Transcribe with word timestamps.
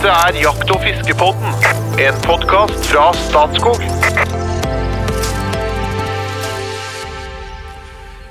Dette 0.00 0.16
er 0.16 0.36
Jakt- 0.40 0.70
og 0.72 0.78
fiskepodden, 0.80 1.50
en 2.00 2.20
podkast 2.24 2.86
fra 2.88 3.10
Statskog. 3.12 3.82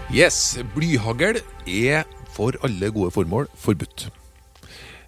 Yes, 0.10 0.58
blyhagl 0.74 1.38
er 1.70 2.10
for 2.34 2.58
alle 2.66 2.90
gode 2.90 3.14
formål 3.14 3.46
forbudt. 3.54 4.08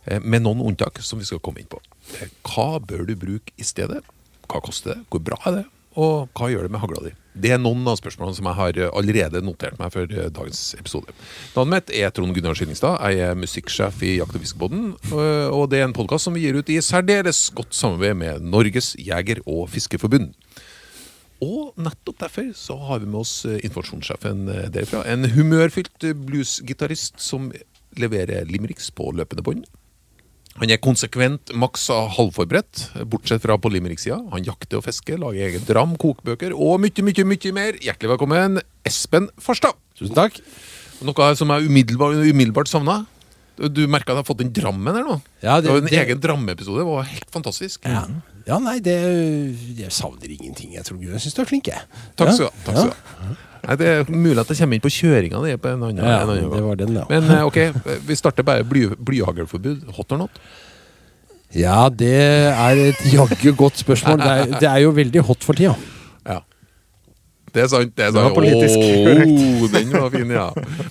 Eh, 0.05 0.21
Med 0.21 0.45
noen 0.45 0.61
unntak 0.61 1.01
som 1.01 1.17
vi 1.17 1.25
skal 1.25 1.41
komme 1.41 1.63
inn 1.63 1.71
på. 1.71 1.81
Eh, 2.21 2.29
Hva 2.45 2.77
bør 2.77 3.07
du 3.09 3.15
bruke 3.15 3.57
i 3.57 3.65
stedet? 3.65 4.03
Hva 4.45 4.61
koster 4.61 4.93
det? 4.93 4.99
Hvor 5.09 5.25
bra 5.31 5.41
er 5.49 5.63
det? 5.63 5.65
Og 5.99 6.29
hva 6.37 6.47
gjør 6.51 6.63
det 6.67 6.71
med 6.71 6.79
hagla 6.79 7.01
di? 7.03 7.11
Det 7.41 7.51
er 7.51 7.59
noen 7.59 7.83
av 7.87 7.97
spørsmålene 7.99 8.35
som 8.37 8.47
jeg 8.47 8.57
har 8.59 8.77
eh, 8.79 8.91
allerede 8.95 9.41
notert 9.43 9.77
meg 9.79 9.91
for 9.93 10.07
eh, 10.07 10.29
dagens 10.31 10.61
episode. 10.79 11.11
Navnet 11.55 11.73
mitt 11.87 11.91
er 11.99 12.11
Trond 12.15 12.35
Gunnar 12.35 12.55
Skillingstad. 12.55 12.99
Jeg 13.11 13.23
er 13.29 13.39
musikksjef 13.39 14.01
i 14.07 14.13
Jakt- 14.19 14.35
og 14.35 14.43
fiskebåten. 14.43 14.85
eh, 15.11 15.47
Og 15.51 15.69
det 15.71 15.79
er 15.81 15.87
en 15.87 15.95
podkast 15.95 16.27
som 16.27 16.35
vi 16.35 16.45
gir 16.45 16.59
ut 16.59 16.69
i 16.71 16.79
særdeles 16.83 17.49
godt 17.55 17.75
samarbeid 17.75 18.15
med 18.19 18.41
Norges 18.43 18.93
jeger- 18.99 19.43
og 19.45 19.67
fiskeforbund. 19.71 20.31
Og 21.41 21.73
nettopp 21.81 22.19
derfor 22.21 22.51
så 22.53 22.75
har 22.87 22.99
vi 23.01 23.07
med 23.09 23.19
oss 23.23 23.45
informasjonssjefen 23.49 24.45
derfra. 24.75 25.01
En 25.09 25.25
humørfylt 25.33 26.03
bluesgitarist 26.21 27.17
som 27.19 27.49
leverer 27.97 28.45
limericks 28.45 28.91
på 28.93 29.09
løpende 29.17 29.41
bånd. 29.43 29.65
Han 30.59 30.69
er 30.73 30.77
konsekvent 30.83 31.53
maks 31.57 31.85
halvforberedt, 32.17 32.81
bortsett 33.09 33.41
fra 33.45 33.55
på 33.61 33.69
limerick-sida. 33.71 34.17
Han 34.33 34.43
jakter 34.45 34.81
og 34.81 34.83
fisker, 34.85 35.17
lager 35.21 35.47
egen 35.47 35.63
dram, 35.67 35.93
kokebøker 36.01 36.51
og 36.53 36.81
mye, 36.83 37.05
mye, 37.07 37.25
mye 37.31 37.53
mer. 37.55 37.79
Hjertelig 37.81 38.11
velkommen, 38.17 38.59
Espen 38.87 39.29
Farstad. 39.41 39.77
Tusen 39.97 40.17
takk. 40.17 40.37
Noe 41.07 41.29
som 41.39 41.49
jeg 41.55 41.69
umiddelbart, 41.71 42.19
umiddelbart 42.27 42.69
savna. 42.69 42.99
Du 43.61 43.81
merka 43.87 44.11
at 44.11 44.17
jeg 44.17 44.23
har 44.23 44.27
fått 44.27 44.41
den 44.41 44.51
drammen 44.55 44.95
her 44.97 45.05
nå? 45.05 45.15
Ja, 45.43 45.55
det, 45.61 45.65
det- 45.65 45.71
var 45.71 45.77
en 45.81 45.87
det- 45.89 46.03
egen 46.03 46.21
drammeepisode. 46.21 46.81
Det 46.81 46.87
var 46.89 47.03
helt 47.09 47.31
fantastisk. 47.31 47.85
Ja, 47.85 48.03
ja 48.47 48.59
nei, 48.59 48.79
det 48.79 48.97
Jeg 49.77 49.91
savner 49.91 50.29
ingenting. 50.29 50.73
Jeg 50.73 50.83
tror 50.83 50.99
jeg 51.01 51.21
syns 51.21 51.33
du 51.37 51.41
er 51.41 51.49
flink, 51.49 51.67
jeg. 51.71 51.81
Takk 52.17 52.33
skal 52.33 52.51
du 52.65 52.71
ha. 52.71 53.35
Nei, 53.61 53.77
det 53.77 53.87
er 53.91 54.09
mulig 54.09 54.39
at 54.41 54.49
jeg 54.49 54.57
kommer 54.63 54.77
inn 54.77 54.83
på 54.83 54.91
kjøringa 54.95 55.41
di 55.45 55.53
på 55.61 55.69
en 55.69 55.83
annen, 55.85 56.01
Ja, 56.01 56.21
en 56.23 56.33
annen 56.33 56.49
det 56.49 56.61
var 56.65 56.79
den, 56.79 56.95
ja. 56.97 57.05
Men 57.11 57.29
eh, 57.29 57.43
ok, 57.45 57.59
vi 58.07 58.17
starter 58.17 58.45
bare 58.47 58.65
bly, 58.65 58.87
blyhaglforbud. 58.97 59.89
Hot 59.97 60.15
or 60.15 60.23
not? 60.23 60.41
Ja, 61.53 61.89
det 61.89 62.13
er 62.15 62.79
et 62.87 63.01
jaggu 63.11 63.51
godt 63.59 63.81
spørsmål. 63.83 64.21
Det 64.21 64.31
er, 64.31 64.59
det 64.63 64.69
er 64.69 64.81
jo 64.85 64.93
veldig 64.95 65.23
hot 65.27 65.43
for 65.43 65.57
tida. 65.57 65.75
Ja. 66.25 66.39
Det 67.51 67.65
er 67.65 67.67
sant. 67.67 67.91
Det 67.97 68.05
er 68.05 68.13
Det 68.15 68.23
var 68.23 68.35
politisk 68.35 68.79
korrekt. 68.79 69.73
Den 69.75 69.91
var 69.97 70.09
fin, 70.13 70.31
ja. 70.31 70.49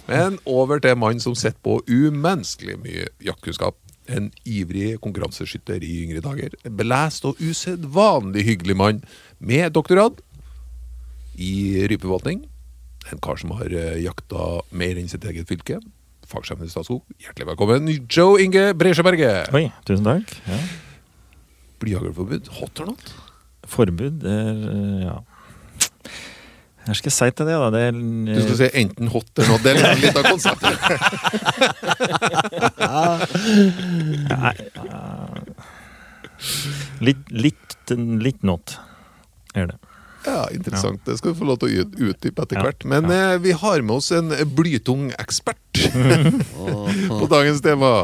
Men 0.09 0.39
over 0.45 0.79
til 0.79 0.93
mannen 0.97 1.17
mann 1.17 1.25
som 1.25 1.34
sitter 1.34 1.59
på 1.65 1.81
umenneskelig 1.89 2.77
mye 2.84 3.09
jaktkunnskap. 3.25 3.79
En 4.11 4.29
ivrig 4.45 4.99
konkurranseskytter 5.01 5.81
i 5.87 6.05
yngre 6.05 6.21
dager. 6.21 6.55
En 6.67 6.77
belest 6.77 7.25
og 7.25 7.41
usedvanlig 7.41 8.45
hyggelig 8.45 8.77
mann 8.77 9.03
med 9.39 9.73
doktorgrad 9.73 10.21
i 11.41 11.87
rypeforvaltning. 11.89 12.45
En 13.11 13.19
kar 13.19 13.36
som 13.41 13.50
har 13.58 13.72
eh, 13.75 13.98
jakta 14.05 14.61
mer 14.70 14.98
enn 15.00 15.08
sitt 15.11 15.25
eget 15.27 15.48
fylke. 15.50 15.80
Fagsjefen 16.30 16.69
i 16.69 16.70
Statskog. 16.70 17.03
Hjertelig 17.19 17.48
velkommen, 17.48 17.89
Joe 18.06 18.39
Inge 18.42 18.70
Bresjeberget. 18.78 19.50
Oi, 19.56 19.66
tusen 19.89 20.06
takk. 20.06 20.30
Ja. 20.47 20.58
Blyhaglforbud, 21.83 22.53
hot 22.61 22.83
or 22.84 22.92
not? 22.92 23.11
Forbud 23.70 24.22
er 24.31 24.62
eh, 24.70 25.03
ja. 25.08 25.16
Hva 26.86 26.94
skal 26.97 27.11
jeg 27.11 27.16
si 27.16 27.28
til 27.36 27.47
det, 27.50 27.56
da? 27.61 27.69
Det 27.75 27.81
er, 27.88 27.92
Du 27.98 28.41
skal 28.47 28.56
si 28.61 28.69
enten 28.81 29.11
hot 29.12 29.31
eller 29.36 29.50
not. 29.53 29.62
Det 29.66 29.70
er 29.75 30.00
litt 30.00 30.16
av 30.16 30.25
konseptet. 30.31 30.75
Nei, 34.31 34.56
uh, 34.81 35.38
litt, 37.05 37.22
litt, 37.31 37.77
litt 38.25 38.42
not 38.47 38.78
er 39.55 39.64
det. 39.75 39.78
Ja, 40.27 40.43
interessant. 40.53 41.05
Det 41.06 41.17
skal 41.19 41.33
du 41.33 41.39
få 41.39 41.49
lov 41.49 41.61
til 41.62 41.81
å 41.81 41.87
utdype 42.11 42.44
etter 42.44 42.61
hvert. 42.61 42.84
Men 42.89 43.09
eh, 43.15 43.37
vi 43.41 43.55
har 43.56 43.84
med 43.87 44.00
oss 44.00 44.11
en 44.17 44.33
blytung 44.56 45.09
ekspert 45.21 45.84
på 47.21 47.31
dagens 47.31 47.62
tema. 47.65 47.94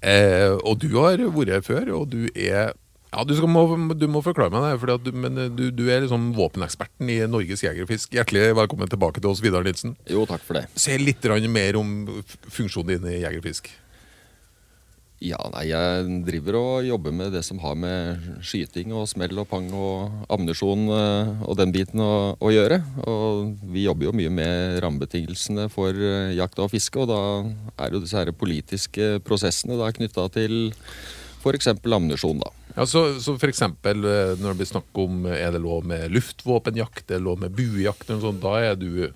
Eh, 0.00 0.54
og 0.64 0.78
du 0.80 0.88
har 0.96 1.20
vært 1.34 1.56
her 1.58 1.66
før, 1.66 1.90
og 1.98 2.08
du 2.14 2.22
er 2.34 2.72
ja, 3.10 3.24
du, 3.26 3.32
skal, 3.34 3.50
må, 3.50 3.64
du 3.98 4.04
må 4.06 4.20
forklare 4.22 4.54
meg 4.54 4.68
det, 4.68 4.74
fordi 4.84 5.10
du, 5.10 5.16
men 5.18 5.38
eh, 5.42 5.50
du, 5.50 5.64
du 5.74 5.82
er 5.90 6.04
liksom 6.04 6.30
våpeneksperten 6.36 7.10
i 7.10 7.18
Norges 7.26 7.64
Jegerfisk. 7.66 8.14
Hjertelig 8.14 8.52
velkommen 8.54 8.90
tilbake 8.90 9.18
til 9.18 9.32
oss, 9.32 9.42
Vidar 9.42 9.66
Nilsen. 9.66 9.96
Jo, 10.06 10.22
takk 10.30 10.44
for 10.46 10.60
det. 10.60 10.68
Se 10.78 10.94
litt 11.00 11.26
mer 11.50 11.80
om 11.80 12.22
funksjonen 12.46 12.92
din 12.94 13.10
i 13.10 13.22
Jeger 13.24 13.42
og 13.42 13.48
Fisk. 13.48 13.72
Ja, 15.20 15.36
nei, 15.52 15.66
jeg 15.68 16.20
driver 16.24 16.56
og 16.56 16.86
jobber 16.88 17.12
med 17.12 17.34
det 17.36 17.42
som 17.44 17.58
har 17.60 17.74
med 17.76 18.22
skyting 18.40 18.94
og 18.96 19.04
smell 19.10 19.36
og 19.42 19.50
pang 19.50 19.66
og 19.76 20.30
ammunisjon 20.32 20.86
eh, 20.96 21.42
og 21.44 21.58
den 21.60 21.74
biten 21.74 22.00
å, 22.00 22.38
å 22.40 22.52
gjøre. 22.54 22.78
Og 23.04 23.50
vi 23.68 23.84
jobber 23.84 24.08
jo 24.08 24.14
mye 24.16 24.32
med 24.32 24.78
rammebetingelsene 24.80 25.68
for 25.72 25.92
eh, 25.92 26.32
jakt 26.38 26.62
og 26.64 26.72
fiske, 26.72 27.04
og 27.04 27.12
da 27.12 27.20
er 27.84 27.92
jo 27.92 28.00
disse 28.00 28.16
her 28.16 28.32
politiske 28.32 29.18
prosessene 29.26 29.76
da 29.76 29.92
knytta 29.92 30.24
til 30.32 30.72
f.eks. 31.42 31.68
ammunisjon, 31.76 32.40
da. 32.40 32.54
Ja, 32.78 32.88
så, 32.88 33.10
så 33.20 33.36
for 33.36 33.52
eksempel 33.52 34.00
eh, 34.08 34.36
når 34.40 34.54
det 34.54 34.58
blir 34.62 34.72
snakk 34.72 35.04
om 35.04 35.26
er 35.28 35.52
det 35.52 35.60
lov 35.60 35.84
med 35.84 36.16
luftvåpenjakt, 36.16 37.10
er 37.10 37.18
det 37.18 37.26
lov 37.28 37.44
med 37.44 37.52
buejakt, 37.60 38.08
eller 38.08 38.22
noe 38.22 38.30
sånt, 38.30 38.40
da 38.46 38.56
er 38.70 38.80
du 38.80 39.10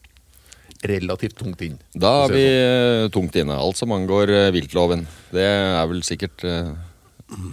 relativt 0.91 1.37
tungt 1.41 1.61
inn. 1.67 1.77
Da 1.95 2.11
er 2.25 2.33
vi 2.35 2.41
det 2.43 3.05
eh, 3.05 3.09
tungt 3.15 3.37
inne. 3.41 3.57
Alt 3.61 3.79
som 3.81 3.93
angår 3.97 4.31
eh, 4.33 4.51
viltloven. 4.55 5.07
Det 5.35 5.45
er 5.45 5.87
vel 5.91 6.03
sikkert 6.07 6.45
eh, 6.49 6.73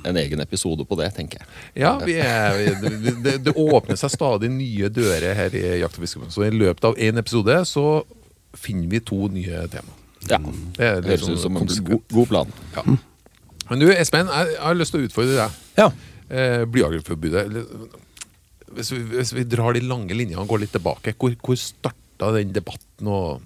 en 0.05 0.17
egen 0.19 0.43
episode 0.43 0.85
på 0.85 0.97
det, 0.99 1.07
tenker 1.15 1.41
jeg. 1.41 1.47
Ja, 1.83 1.93
vi 2.03 2.17
er, 2.21 2.59
vi- 2.83 3.15
det, 3.23 3.37
det 3.47 3.53
åpner 3.57 3.97
seg 3.97 4.11
stadig 4.13 4.51
nye 4.53 4.89
dører 4.93 5.33
her 5.37 5.55
i 5.57 5.63
Jakt- 5.81 5.97
og 5.97 6.03
fiskeforbundet. 6.05 6.35
Så 6.35 6.45
i 6.45 6.51
løpet 6.53 6.89
av 6.91 6.99
én 7.01 7.17
episode 7.21 7.55
så 7.69 7.85
finner 8.59 8.91
vi 8.91 8.99
to 9.07 9.27
nye 9.31 9.63
tema. 9.71 9.97
Ja, 10.29 10.37
Det 10.77 10.85
er 10.85 11.01
Høres 11.01 11.29
ut 11.31 11.39
som 11.41 11.55
en 11.57 11.65
god, 11.87 12.03
god 12.13 12.27
plan. 12.29 12.51
Ja. 12.75 12.83
Men 13.71 13.79
du, 13.81 13.87
Espen, 13.95 14.27
jeg, 14.29 14.51
jeg 14.53 14.61
har 14.67 14.75
lyst 14.77 14.93
til 14.93 15.01
å 15.01 15.07
utfordre 15.07 15.37
deg. 15.39 15.55
Ja. 15.79 15.87
Eh, 16.29 16.65
Blyhaglforbudet. 16.69 17.45
Hvis, 18.75 18.91
vi- 18.93 19.03
hvis 19.15 19.31
vi 19.35 19.43
drar 19.49 19.73
de 19.75 19.81
lange 19.83 20.13
linjene 20.15 20.43
og 20.43 20.47
går 20.51 20.61
litt 20.65 20.71
tilbake, 20.75 21.15
hvor, 21.19 21.33
hvor 21.43 21.57
starta 22.21 22.37
den 22.37 22.53
debatten? 22.53 23.07
og 23.07 23.41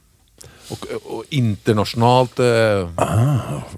og, 0.65 0.81
og 1.13 1.25
internasjonalt 1.29 2.39
eh, 2.41 2.87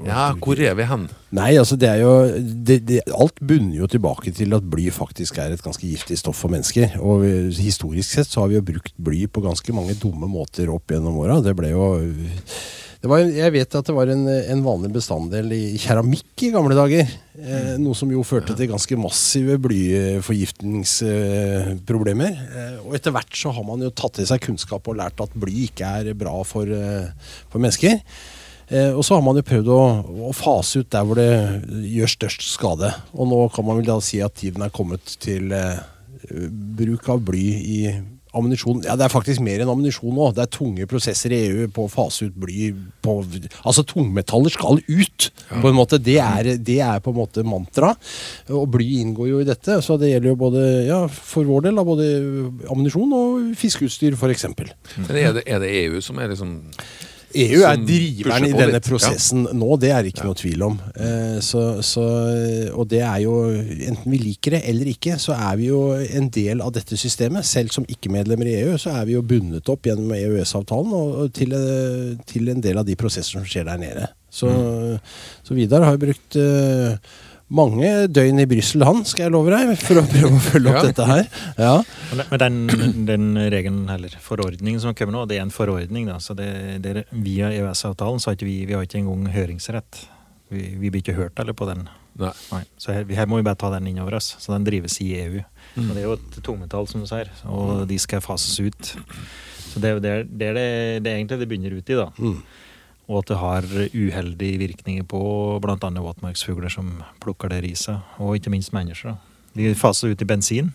Ja, 0.07 0.29
hvor 0.39 0.55
er 0.63 0.73
vi 0.79 0.85
hen? 0.87 1.03
Nei, 1.35 1.49
altså 1.59 1.75
det 1.79 1.89
er 1.91 1.99
jo 1.99 2.13
det, 2.39 2.77
det, 2.87 3.01
Alt 3.11 3.41
bunner 3.43 3.75
jo 3.81 3.89
tilbake 3.91 4.31
til 4.35 4.55
at 4.55 4.63
bly 4.71 4.85
faktisk 4.95 5.37
er 5.43 5.51
et 5.51 5.63
ganske 5.65 5.83
giftig 5.83 6.15
stoff 6.21 6.39
for 6.39 6.51
mennesker. 6.53 6.95
Og 7.03 7.25
vi- 7.25 7.51
historisk 7.59 8.09
sett 8.15 8.31
så 8.31 8.41
har 8.45 8.53
vi 8.53 8.55
jo 8.55 8.65
brukt 8.71 8.95
bly 9.03 9.25
på 9.27 9.43
ganske 9.43 9.75
mange 9.75 9.97
dumme 9.99 10.31
måter 10.31 10.71
opp 10.71 10.87
gjennom 10.95 11.19
åra. 11.19 11.41
Det 11.43 11.55
ble 11.59 11.73
jo 11.75 11.89
var, 13.09 13.19
Jeg 13.25 13.51
vet 13.55 13.75
at 13.79 13.87
det 13.89 13.95
var 13.95 14.07
en, 14.13 14.25
en 14.27 14.65
vanlig 14.65 14.91
bestanddel 14.95 15.47
i 15.55 15.77
keramikk 15.81 16.35
i 16.47 16.51
gamle 16.53 16.75
dager. 16.77 17.05
Eh, 17.37 17.75
noe 17.81 17.95
som 17.97 18.09
jo 18.11 18.23
førte 18.27 18.53
til 18.57 18.71
ganske 18.71 18.95
massive 18.99 19.55
blyforgiftningsproblemer. 19.65 22.33
Eh, 22.47 22.77
og 22.83 22.91
etter 22.97 23.11
hvert 23.15 23.33
så 23.37 23.49
har 23.55 23.65
man 23.67 23.83
jo 23.85 23.91
tatt 23.93 24.13
til 24.19 24.27
seg 24.29 24.45
kunnskap 24.45 24.83
og 24.87 24.97
lært 24.99 25.17
at 25.23 25.37
bly 25.37 25.55
ikke 25.67 25.85
er 26.01 26.05
bra 26.17 26.35
for, 26.47 26.65
eh, 26.67 27.07
for 27.51 27.59
mennesker. 27.63 27.93
Eh, 28.67 28.91
og 28.91 29.03
så 29.05 29.15
har 29.15 29.23
man 29.23 29.37
jo 29.39 29.45
prøvd 29.47 29.69
å, 29.71 29.81
å 30.27 30.33
fase 30.35 30.83
ut 30.83 30.89
der 30.91 31.05
hvor 31.07 31.19
det 31.19 31.31
gjør 31.87 32.11
størst 32.11 32.43
skade. 32.51 32.91
Og 33.15 33.29
nå 33.29 33.39
kan 33.55 33.67
man 33.67 33.79
vel 33.79 33.87
da 33.87 33.97
si 34.03 34.19
at 34.23 34.35
tiden 34.41 34.65
er 34.65 34.73
kommet 34.75 35.15
til 35.23 35.53
eh, 35.55 35.79
bruk 36.77 37.07
av 37.13 37.23
bly 37.23 37.45
i 37.63 37.79
ammunisjon. 38.37 38.83
Ja, 38.87 38.95
det 38.99 39.07
er 39.07 39.13
faktisk 39.13 39.43
mer 39.45 39.63
enn 39.63 39.71
ammunisjon 39.71 40.13
nå. 40.15 40.29
Det 40.35 40.45
er 40.45 40.51
tunge 40.53 40.87
prosesser 40.89 41.33
i 41.35 41.41
EU 41.49 41.67
på 41.73 41.87
å 41.87 41.91
fase 41.91 42.29
ut 42.29 42.37
bly 42.37 42.71
på 43.03 43.17
Altså, 43.17 43.83
tungmetaller 43.87 44.53
skal 44.53 44.79
ut, 44.85 45.29
på 45.49 45.69
en 45.69 45.77
måte. 45.77 45.99
Det 46.03 46.17
er, 46.21 46.53
det 46.61 46.79
er 46.83 47.01
på 47.03 47.13
en 47.13 47.19
måte 47.19 47.43
mantra. 47.47 47.93
Og 48.53 48.67
bly 48.73 48.87
inngår 49.01 49.31
jo 49.31 49.41
i 49.41 49.47
dette. 49.47 49.79
Så 49.83 49.97
det 49.99 50.11
gjelder 50.13 50.33
jo 50.33 50.39
både, 50.39 50.63
ja, 50.87 51.01
for 51.07 51.47
vår 51.47 51.67
del, 51.67 51.79
da, 51.79 51.85
både 51.87 52.07
ammunisjon 52.71 53.17
og 53.17 53.51
fiskeutstyr, 53.59 54.17
f.eks. 54.17 54.47
Er 54.47 55.37
det, 55.39 55.45
er 55.45 55.63
det 55.63 55.73
EU 55.83 56.01
som 56.03 56.19
er 56.21 56.33
liksom 56.33 56.57
EU 57.35 57.63
er 57.67 57.79
driveren 57.83 58.45
i 58.47 58.53
denne 58.55 58.77
litt. 58.77 58.85
prosessen 58.87 59.43
nå, 59.57 59.75
det 59.81 59.89
er 59.91 60.05
det 60.05 60.13
ikke 60.13 60.27
noe 60.29 60.37
tvil 60.39 60.63
om. 60.63 60.77
Eh, 60.95 61.37
så, 61.43 61.63
så, 61.83 62.05
og 62.71 62.87
det 62.91 63.01
er 63.03 63.19
jo, 63.25 63.33
enten 63.51 64.13
vi 64.13 64.21
liker 64.21 64.55
det 64.55 64.61
eller 64.71 64.91
ikke, 64.93 65.17
så 65.19 65.35
er 65.35 65.59
vi 65.59 65.67
jo 65.67 65.81
en 65.97 66.29
del 66.33 66.63
av 66.63 66.71
dette 66.77 66.97
systemet. 66.99 67.47
Selv 67.47 67.75
som 67.75 67.87
ikke-medlemmer 67.87 68.47
i 68.47 68.55
EU, 68.61 68.77
så 68.79 68.95
er 68.95 69.09
vi 69.09 69.17
jo 69.17 69.25
bundet 69.27 69.67
opp 69.73 69.89
gjennom 69.89 70.15
EØS-avtalen 70.15 70.95
og, 70.95 71.13
og 71.25 71.35
til, 71.35 71.55
eh, 71.57 72.15
til 72.31 72.53
en 72.53 72.63
del 72.63 72.79
av 72.79 72.87
de 72.87 72.95
prosesser 72.99 73.35
som 73.35 73.47
skjer 73.47 73.67
der 73.67 73.83
nede. 73.83 74.07
Så, 74.31 74.49
så 75.43 75.55
Vidar 75.55 75.83
har 75.83 75.95
jo 75.95 76.03
brukt 76.07 76.39
eh, 76.39 76.95
mange 77.49 77.89
døgn 78.11 78.41
i 78.43 78.45
Brussel, 78.49 78.83
han, 78.83 79.03
skal 79.07 79.27
jeg 79.27 79.31
love 79.31 79.51
deg, 79.53 79.69
for 79.79 80.01
å 80.01 80.03
prøve 80.09 80.31
å 80.35 80.41
følge 80.43 80.71
opp 80.73 80.79
Ja. 80.81 80.85
dette 80.89 81.05
her. 81.07 81.29
Ja. 81.57 81.75
Men 82.31 82.39
den, 82.41 82.57
den 83.07 83.27
regelen, 83.53 83.85
eller 83.93 84.17
forordningen 84.23 84.81
som 84.83 84.93
kommer 84.97 85.15
nå, 85.15 85.25
det 85.29 85.37
er 85.37 85.45
en 85.45 85.53
forordning, 85.55 86.09
da. 86.11 86.17
Så 86.23 86.35
det, 86.37 86.49
det 86.83 86.91
er 86.91 87.03
via 87.11 87.51
EØS-avtalen 87.55 88.19
så 88.19 88.31
har 88.31 88.35
ikke 88.39 88.49
vi, 88.49 88.57
vi 88.67 88.75
har 88.75 88.83
ikke 88.87 88.99
engang 89.03 89.29
høringsrett 89.31 90.03
Vi, 90.49 90.61
vi 90.79 90.87
blir 90.91 91.01
ikke 91.03 91.15
hørt 91.17 91.39
eller 91.43 91.51
på 91.59 91.65
den. 91.67 91.87
Nei. 92.17 92.31
Nei. 92.53 92.61
Så 92.79 92.93
her, 92.95 93.03
her 93.17 93.27
må 93.27 93.35
vi 93.41 93.43
bare 93.43 93.59
ta 93.59 93.67
den 93.73 93.87
innover 93.91 94.15
oss. 94.15 94.29
Så 94.39 94.53
den 94.53 94.63
drives 94.63 94.95
i 95.03 95.09
EU. 95.19 95.41
Og 95.77 95.89
det 95.91 95.99
er 95.99 96.05
jo 96.07 96.13
et 96.15 96.37
tungmetall, 96.45 96.87
som 96.87 97.03
du 97.03 97.07
sier, 97.09 97.27
og 97.51 97.83
de 97.89 97.97
skal 97.99 98.23
fases 98.23 98.55
ut. 98.63 98.93
Så 99.67 99.81
det 99.83 99.91
er 99.91 99.99
det, 99.99 100.13
det, 100.31 100.47
er 100.47 100.55
det, 100.55 100.69
det 101.03 101.11
er 101.11 101.17
egentlig 101.19 101.39
det 101.43 101.49
begynner 101.51 101.75
ut 101.75 101.91
i, 101.91 101.97
da. 101.99 102.07
Mm. 102.17 102.39
Og 103.07 103.21
at 103.21 103.29
det 103.31 103.37
har 103.39 103.67
uheldige 103.95 104.59
virkninger 104.59 105.05
på 105.07 105.21
bl.a. 105.63 105.77
våtmarksfugler 105.79 106.71
som 106.71 106.97
plukker 107.23 107.53
det 107.53 107.61
riset, 107.63 108.03
og 108.19 108.35
ikke 108.35 108.51
minst 108.51 108.73
mennesker. 108.75 109.15
De 109.55 109.71
faser 109.79 110.11
ut 110.11 110.21
i 110.21 110.27
bensin. 110.27 110.73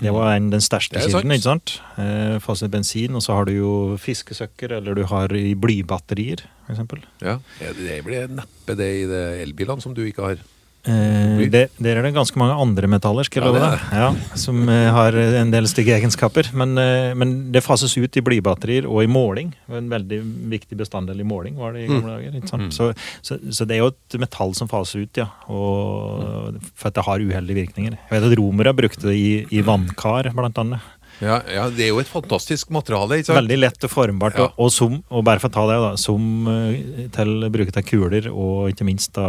Det 0.00 0.12
var 0.12 0.34
en, 0.34 0.48
den 0.52 0.62
største 0.64 1.00
kilden, 1.00 1.34
ikke 1.34 1.44
sant? 1.44 1.74
Eh, 2.00 2.38
faser 2.42 2.68
ut 2.68 2.74
bensin, 2.74 3.16
og 3.16 3.24
så 3.24 3.36
har 3.36 3.48
du 3.48 3.52
jo 3.54 3.72
fiskesøkker, 4.00 4.76
eller 4.78 4.96
du 4.96 5.04
har 5.08 5.32
i 5.36 5.52
blybatterier, 5.58 6.44
eksempel. 6.72 7.04
Ja. 7.22 7.38
Det 7.60 8.00
blir 8.06 8.32
neppe 8.32 8.76
det 8.78 8.88
i 9.02 9.04
elbilene 9.44 9.84
som 9.84 9.96
du 9.96 10.04
ikke 10.06 10.30
har. 10.30 10.42
Eh, 10.82 11.42
det, 11.46 11.68
der 11.78 11.98
er 12.00 12.02
det 12.02 12.10
ganske 12.16 12.38
mange 12.40 12.56
andre 12.58 12.88
metaller 12.90 13.26
skal 13.28 13.44
Ja, 13.44 13.50
jeg 13.50 13.54
love 13.54 13.68
deg. 13.70 13.82
Ja, 14.02 14.36
som 14.40 14.62
eh, 14.66 14.88
har 14.90 15.14
en 15.14 15.52
del 15.54 15.68
stygge 15.70 15.94
egenskaper. 15.94 16.48
Men, 16.58 16.74
eh, 16.80 17.12
men 17.18 17.34
det 17.54 17.62
fases 17.62 17.94
ut 17.98 18.18
i 18.18 18.24
blybatterier 18.24 18.88
og 18.90 19.04
i 19.04 19.10
måling. 19.10 19.52
En 19.70 19.90
veldig 19.92 20.18
viktig 20.50 20.78
bestanddel 20.80 21.22
i 21.22 21.28
måling 21.28 21.60
var 21.60 21.76
det 21.76 21.84
i 21.84 21.90
gamle 21.90 22.16
dager. 22.16 22.38
ikke 22.40 22.50
sant? 22.50 22.74
Så, 22.74 22.90
så, 23.22 23.38
så 23.50 23.68
det 23.68 23.78
er 23.78 23.84
jo 23.84 23.92
et 23.92 24.18
metall 24.22 24.56
som 24.58 24.70
fases 24.70 25.06
ut, 25.06 25.22
ja. 25.22 25.28
Og, 25.52 26.58
for 26.74 26.90
at 26.90 26.98
det 26.98 27.06
har 27.06 27.22
uheldige 27.22 27.62
virkninger. 27.62 27.98
Jeg 28.08 28.16
vet 28.16 28.28
at 28.32 28.38
romere 28.40 28.74
brukte 28.74 29.06
det 29.06 29.16
i, 29.20 29.30
i 29.54 29.62
vannkar, 29.66 30.32
blant 30.34 30.58
annet. 30.64 30.90
Ja, 31.20 31.40
ja, 31.46 31.64
det 31.70 31.84
er 31.84 31.90
jo 31.92 32.00
et 32.02 32.08
fantastisk 32.10 32.70
materiale. 32.74 33.18
ikke 33.20 33.28
sant? 33.30 33.38
Veldig 33.42 33.58
lett 33.60 33.84
og 33.86 33.90
formbart. 33.92 34.38
Ja. 34.40 34.46
Og, 34.48 34.64
og, 34.66 34.70
som, 34.74 34.96
og 35.12 35.24
bare 35.28 35.42
for 35.42 35.52
å 35.52 35.54
ta 35.54 35.66
det, 35.70 35.76
da, 35.84 35.90
som 36.00 36.48
eh, 36.50 37.04
til 37.14 37.34
bruket 37.54 37.76
av 37.78 37.84
kuler, 37.86 38.30
og 38.32 38.70
ikke 38.72 38.86
minst 38.88 39.12
da 39.18 39.28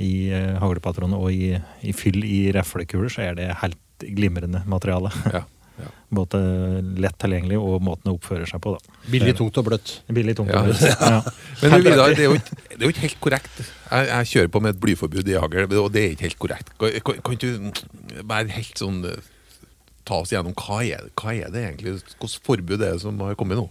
i 0.00 0.14
uh, 0.32 0.54
haglpatroner 0.62 1.18
og 1.20 1.32
i, 1.34 1.50
i 1.84 1.92
fyll 1.96 2.22
i 2.24 2.46
reflekuler, 2.54 3.12
så 3.12 3.26
er 3.26 3.36
det 3.40 3.50
helt 3.60 4.06
glimrende 4.16 4.62
materiale. 4.70 5.12
Ja, 5.32 5.42
ja. 5.82 5.90
Både 6.14 6.38
lett 7.02 7.16
tilgjengelig 7.18 7.56
og 7.58 7.80
måten 7.82 8.06
det 8.06 8.12
oppfører 8.14 8.46
seg 8.46 8.60
på. 8.62 8.76
da. 8.76 8.96
Billig, 9.10 9.32
tungt 9.36 9.56
og 9.58 9.64
bløtt. 9.66 9.96
Billig, 10.14 10.36
tungt 10.38 10.52
Ja. 10.54 10.62
og 10.62 10.70
bløtt. 10.70 10.84
Ja. 11.10 11.20
Men 11.60 11.74
du, 11.82 11.88
Vidar, 11.90 12.14
det 12.14 12.22
er 12.24 12.28
jo 12.30 12.36
ikke, 12.38 12.56
det 12.70 12.78
er 12.78 12.86
jo 12.86 12.92
ikke 12.94 13.04
helt 13.08 13.20
korrekt. 13.28 13.60
Jeg, 13.90 14.08
jeg 14.12 14.30
kjører 14.32 14.50
på 14.54 14.60
med 14.64 14.76
et 14.76 14.80
blyforbud 14.86 15.28
i 15.32 15.36
hagl, 15.42 15.66
og 15.82 15.92
det 15.92 16.04
er 16.06 16.14
ikke 16.14 16.28
helt 16.30 16.38
korrekt. 16.46 16.72
Kan, 16.78 16.96
kan, 17.04 17.20
kan 17.26 17.40
du 17.42 18.26
være 18.30 18.54
helt 18.54 18.80
sånn 18.80 19.02
eh, 19.10 19.30
ta 20.04 20.20
oss 20.22 20.32
gjennom 20.34 20.54
hva 20.58 20.82
er, 20.84 21.08
hva 21.18 21.34
er 21.34 21.52
det 21.52 21.62
egentlig? 21.64 21.96
Hvilket 21.98 22.44
forbud 22.46 22.78
er 22.80 22.96
det 22.96 23.04
som 23.04 23.20
har 23.24 23.38
kommet 23.38 23.60
nå? 23.60 23.68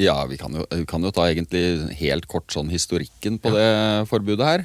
Ja, 0.00 0.16
vi 0.26 0.36
kan 0.40 0.56
jo, 0.56 0.64
vi 0.70 0.86
kan 0.90 1.04
jo 1.06 1.12
ta 1.14 1.28
egentlig 1.30 1.94
helt 2.00 2.26
kort 2.30 2.50
sånn 2.52 2.72
historikken 2.72 3.38
på 3.42 3.52
det 3.54 3.68
forbudet 4.10 4.48
her. 4.48 4.64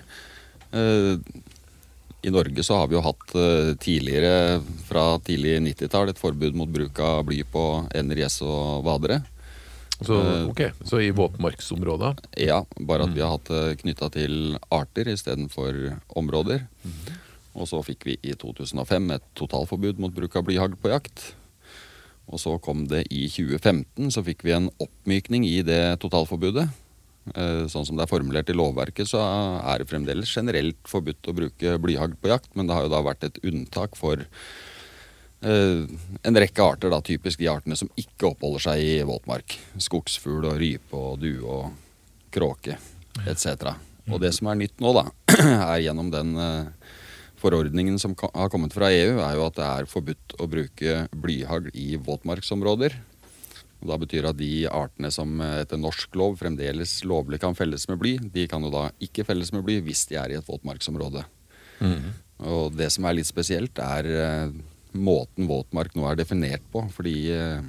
Uh, 0.74 1.22
I 2.26 2.34
Norge 2.34 2.66
så 2.66 2.82
har 2.82 2.90
vi 2.90 2.98
jo 2.98 3.04
hatt 3.06 3.36
uh, 3.38 3.76
tidligere, 3.82 4.60
fra 4.90 5.12
tidlig 5.26 5.60
90-tall, 5.68 6.10
et 6.10 6.22
forbud 6.22 6.58
mot 6.58 6.72
bruk 6.72 6.98
av 7.06 7.22
bly 7.30 7.44
på 7.54 7.66
ender, 7.96 8.24
gjess 8.26 8.42
og 8.46 8.88
vadere. 8.90 9.22
Så, 10.00 10.16
okay. 10.48 10.72
ok, 10.72 10.88
så 10.88 11.02
i 11.04 11.12
våtmarksområder? 11.12 12.22
Ja, 12.40 12.62
bare 12.80 13.04
at 13.04 13.14
vi 13.14 13.22
har 13.22 13.34
hatt 13.36 13.50
det 13.52 13.82
knytta 13.82 14.08
til 14.14 14.56
arter 14.72 15.10
istedenfor 15.12 15.76
områder. 16.22 16.64
Og 17.60 17.68
så 17.70 17.82
fikk 17.84 18.08
vi 18.08 18.18
i 18.24 18.36
2005 18.40 19.12
et 19.18 19.26
totalforbud 19.38 20.00
mot 20.00 20.14
bruk 20.16 20.38
av 20.40 20.48
blyhagl 20.48 20.78
på 20.80 20.92
jakt. 20.94 21.34
Og 22.30 22.40
så 22.42 22.54
kom 22.62 22.86
det 22.90 23.08
i 23.12 23.26
2015, 23.32 24.12
så 24.14 24.24
fikk 24.26 24.46
vi 24.46 24.54
en 24.54 24.70
oppmykning 24.82 25.48
i 25.50 25.60
det 25.66 25.82
totalforbudet. 26.04 26.68
Eh, 27.34 27.66
Sånn 27.70 27.86
som 27.88 27.98
det 27.98 28.06
er 28.06 28.12
formulert 28.12 28.50
i 28.52 28.58
lovverket, 28.58 29.10
så 29.10 29.22
er 29.60 29.82
det 29.82 29.90
fremdeles 29.90 30.30
generelt 30.32 30.80
forbudt 30.90 31.30
å 31.30 31.36
bruke 31.36 31.78
blyhagl 31.82 32.16
på 32.22 32.32
jakt, 32.32 32.52
men 32.56 32.70
det 32.70 32.78
har 32.78 32.86
jo 32.86 32.94
da 32.94 33.02
vært 33.06 33.26
et 33.28 33.42
unntak 33.50 33.98
for 34.00 34.22
eh, 34.22 35.82
en 36.22 36.40
rekke 36.44 36.66
arter, 36.66 36.94
da, 36.94 37.02
typisk 37.06 37.42
de 37.42 37.50
artene 37.52 37.78
som 37.80 37.92
ikke 38.00 38.32
oppholder 38.32 38.66
seg 38.70 38.86
i 38.86 38.96
våtmark. 39.10 39.58
Skogsfugl 39.82 40.52
og 40.52 40.62
rype 40.62 41.02
og 41.02 41.20
due 41.26 41.44
og 41.44 41.74
kråke 42.34 42.78
etc. 43.26 43.74
Og 44.10 44.22
det 44.22 44.32
som 44.38 44.50
er 44.50 44.62
nytt 44.62 44.78
nå, 44.82 44.94
da, 44.96 45.08
er 45.74 45.82
gjennom 45.86 46.14
den 46.14 46.38
eh, 46.38 46.79
forordningen 47.40 48.00
som 48.02 48.16
har 48.20 48.52
kommet 48.52 48.76
fra 48.76 48.92
EU, 48.92 49.20
er 49.24 49.38
jo 49.38 49.46
at 49.48 49.58
det 49.58 49.68
er 49.68 49.90
forbudt 49.90 50.36
å 50.40 50.50
bruke 50.52 51.06
blyhagl 51.16 51.72
i 51.74 51.94
våtmarksområder. 52.00 52.98
Og 53.80 53.88
Da 53.88 53.98
betyr 54.00 54.28
at 54.28 54.40
de 54.40 54.68
artene 54.68 55.12
som 55.12 55.40
etter 55.40 55.80
norsk 55.80 56.16
lov 56.20 56.36
fremdeles 56.42 56.98
lovlig 57.08 57.40
kan 57.40 57.56
felles 57.56 57.88
med 57.88 58.00
bly, 58.02 58.18
de 58.20 58.48
kan 58.52 58.64
jo 58.66 58.72
da 58.74 58.90
ikke 59.00 59.24
felles 59.28 59.54
med 59.56 59.64
bly 59.68 59.80
hvis 59.86 60.06
de 60.12 60.20
er 60.20 60.34
i 60.34 60.40
et 60.40 60.50
våtmarksområde. 60.50 61.24
Og 62.50 62.76
det 62.76 62.90
som 62.94 63.08
er 63.08 63.18
litt 63.18 63.30
spesielt, 63.30 63.80
er 63.80 64.08
eh, 64.08 64.52
måten 64.96 65.48
våtmark 65.50 65.96
nå 65.96 66.08
er 66.08 66.20
definert 66.20 66.64
på. 66.74 66.86
Fordi 66.96 67.16
eh, 67.36 67.64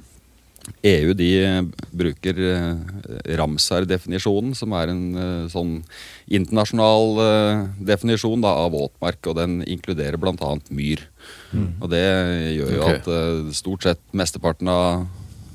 EU 0.85 1.13
de 1.17 1.29
eh, 1.43 1.61
bruker 1.93 2.37
eh, 2.45 3.35
Ramsar-definisjonen, 3.37 4.53
som 4.57 4.73
er 4.77 4.91
en 4.93 5.01
eh, 5.17 5.47
sånn 5.51 5.79
internasjonal 6.31 7.17
definisjon 7.81 8.43
da, 8.43 8.53
av 8.65 8.75
våtmark, 8.75 9.19
og 9.29 9.37
den 9.39 9.61
inkluderer 9.65 10.19
bl.a. 10.21 10.53
myr. 10.69 11.03
Og 11.81 11.89
det 11.91 12.05
gjør 12.57 12.75
jo 12.77 12.85
okay. 12.85 13.01
at 13.01 13.57
stort 13.57 13.87
sett 13.87 14.03
mesteparten 14.15 14.69
av 14.71 15.07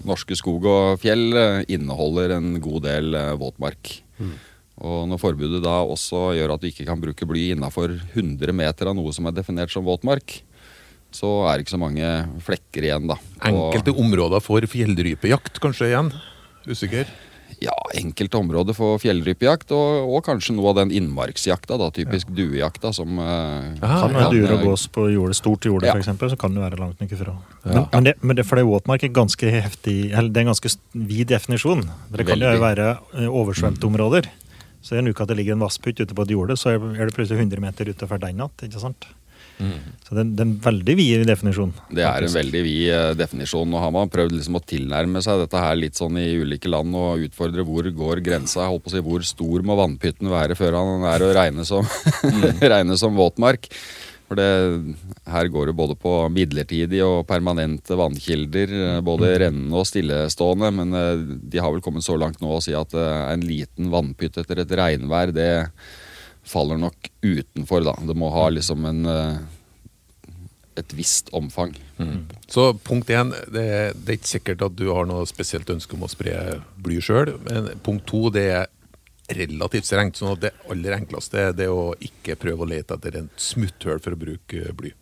norske 0.07 0.37
skog 0.39 0.67
og 0.71 1.01
fjell 1.03 1.31
eh, 1.35 1.63
inneholder 1.77 2.37
en 2.39 2.57
god 2.63 2.87
del 2.87 3.17
våtmark. 3.41 3.97
våtmark. 4.19 4.37
Og 4.87 5.07
når 5.09 5.21
forbudet 5.23 5.63
da 5.65 5.79
også 5.89 6.35
gjør 6.37 6.53
at 6.53 6.63
du 6.63 6.69
ikke 6.69 6.85
kan 6.89 7.01
bruke 7.01 7.29
bly 7.29 7.49
innafor 7.55 7.95
100 8.13 8.53
meter 8.53 8.91
av 8.91 8.97
noe 8.99 9.15
som 9.17 9.29
er 9.29 9.37
definert 9.39 9.73
som 9.73 9.87
våtmark, 9.87 10.43
så 11.15 11.31
er 11.51 11.57
det 11.59 11.67
ikke 11.67 11.77
så 11.77 11.83
mange 11.83 12.09
flekker 12.45 12.83
igjen, 12.89 13.07
da. 13.09 13.17
Og- 13.47 13.75
Enkelte 13.75 13.95
områder 13.99 14.41
for 14.43 14.61
fjellrypejakt, 14.61 15.61
kanskje 15.63 15.93
igjen? 15.93 16.13
Usikker? 16.67 17.07
Ja, 17.63 17.73
enkelte 17.97 18.37
områder 18.37 18.75
for 18.77 18.99
fjellrypejakt, 19.01 19.71
og, 19.73 20.11
og 20.13 20.25
kanskje 20.27 20.53
noe 20.59 20.69
av 20.75 20.77
den 20.83 20.91
innmarksjakta, 20.93 21.79
da, 21.81 21.87
typisk 21.95 22.29
duejakta, 22.37 22.91
som 22.93 23.17
eh, 23.23 23.71
Ah, 23.81 24.03
Kan 24.03 24.13
ja. 24.13 24.27
være 24.27 24.33
duer 24.35 24.53
og 24.59 24.65
gås 24.67 24.85
på 24.93 25.07
jordet, 25.15 25.37
stort 25.39 25.65
jorde, 25.65 25.87
Ja. 25.89 25.93
for 25.95 26.03
eksempel, 26.03 26.29
så 26.29 26.37
kan 26.37 26.53
det 26.53 26.61
være 26.61 26.77
langt 26.83 27.01
nok 27.01 27.15
ifra. 27.17 27.37
Men, 27.65 27.87
men, 27.95 28.05
det, 28.05 28.15
men 28.23 28.37
det, 28.37 28.45
for 28.45 28.57
det 28.61 28.67
våtmark 28.69 29.05
er 29.09 29.15
ganske 29.17 29.49
heftig, 29.55 30.11
eller 30.13 30.29
det 30.29 30.43
er 30.43 30.45
en 30.49 30.53
ganske 30.53 30.75
vid 30.93 31.29
definisjon. 31.33 31.87
Det 32.13 32.27
kan 32.29 32.45
jo 32.45 32.53
være 32.61 32.91
eh, 33.15 33.31
oversvømte 33.31 33.89
områder. 33.89 34.29
Så 34.85 34.99
en 34.99 35.09
uke 35.09 35.23
at 35.25 35.29
det 35.33 35.39
ligger 35.39 35.57
en 35.57 35.65
vassputt 35.65 35.99
ute 36.03 36.15
på 36.15 36.23
et 36.29 36.35
jorde, 36.37 36.59
så 36.61 36.75
er 36.77 37.07
det 37.09 37.15
plutselig 37.17 37.41
100 37.41 37.59
meter 37.65 37.89
utenfor 37.89 38.21
den 38.23 38.37
natt. 38.37 38.67
Sant? 39.59 39.93
Så 40.07 40.15
det, 40.15 40.21
er- 40.23 40.33
det 40.37 40.43
er 40.43 40.47
en 40.47 40.57
veldig 40.63 40.95
vid 40.99 41.27
definisjon. 41.27 41.73
Det 41.91 42.05
er 42.07 42.27
en 42.27 42.35
veldig 42.37 42.63
vid 42.67 42.89
eh, 42.95 43.13
definisjon. 43.19 43.71
Nå 43.73 43.81
har 43.83 43.91
man 43.95 44.11
prøvd 44.13 44.37
liksom 44.37 44.59
å 44.59 44.65
tilnærme 44.65 45.23
seg 45.25 45.41
dette 45.43 45.63
her 45.65 45.77
litt 45.81 45.97
sånn 45.99 46.19
i 46.21 46.27
ulike 46.43 46.69
land 46.71 46.95
og 46.95 47.25
utfordre 47.27 47.65
hvor 47.67 47.89
går 47.91 48.21
grensa. 48.27 48.69
Holdt 48.71 48.85
på 48.87 48.93
å 48.93 48.97
si, 48.97 49.05
Hvor 49.07 49.25
stor 49.27 49.65
må 49.67 49.77
vannpytten 49.81 50.29
være 50.31 50.55
før 50.59 50.77
han 50.79 51.07
er 51.11 51.25
å 51.27 51.33
regne 51.35 51.65
som, 51.67 51.87
regne 52.77 52.97
som 53.01 53.17
våtmark? 53.19 53.71
For 54.27 54.35
det, 54.35 54.47
her 55.31 55.47
går 55.55 55.69
det 55.71 55.75
både 55.79 55.95
på 56.03 56.13
midlertidige 56.35 57.07
og 57.07 57.21
permanente 57.29 57.95
vannkilder, 57.99 58.73
eh, 58.75 58.97
både 59.07 59.37
rennende 59.45 59.79
og 59.79 59.87
stillestående. 59.87 60.73
Men 60.81 60.95
eh, 60.99 61.23
de 61.47 61.63
har 61.63 61.71
vel 61.75 61.83
kommet 61.85 62.03
så 62.07 62.17
langt 62.19 62.43
nå 62.43 62.51
å 62.57 62.63
si 62.65 62.75
at 62.75 62.95
en 62.99 63.47
liten 63.47 63.91
vannpytt 63.95 64.39
etter 64.43 64.63
et 64.65 64.75
regnvær, 64.83 65.31
det 65.35 65.51
faller 66.47 66.79
nok 66.81 67.11
utenfor, 67.25 67.85
da. 67.87 67.97
Det 68.07 68.17
må 68.19 68.31
ha 68.35 68.49
liksom 68.55 68.87
en 68.89 69.07
eh, 69.11 69.39
et 70.77 70.93
visst 70.93 71.31
omfang. 71.37 71.73
Så 72.53 72.69
punkt 72.85 73.11
én, 73.11 73.33
det, 73.53 73.67
det 73.97 74.13
er 74.13 74.19
ikke 74.19 74.29
sikkert 74.29 74.65
at 74.67 74.77
du 74.77 74.91
har 74.93 75.09
noe 75.09 75.25
spesielt 75.29 75.71
ønske 75.73 75.97
om 75.97 76.05
å 76.05 76.11
spre 76.13 76.37
bly 76.85 77.01
sjøl. 77.01 77.33
Men 77.47 77.71
punkt 77.85 78.07
to, 78.11 78.27
det 78.35 78.45
er 78.59 78.67
relativt 79.37 79.89
strengt. 79.89 80.21
sånn 80.21 80.37
at 80.37 80.45
det 80.45 80.53
aller 80.71 80.99
enkleste 81.01 81.49
er 81.49 81.57
det 81.57 81.71
å 81.73 81.91
ikke 82.05 82.39
prøve 82.41 82.67
å 82.67 82.71
lete 82.71 82.99
etter 82.99 83.23
en 83.23 83.33
smutthull 83.41 84.03
for 84.05 84.15
å 84.15 84.21
bruke 84.21 84.77
bly. 84.77 84.93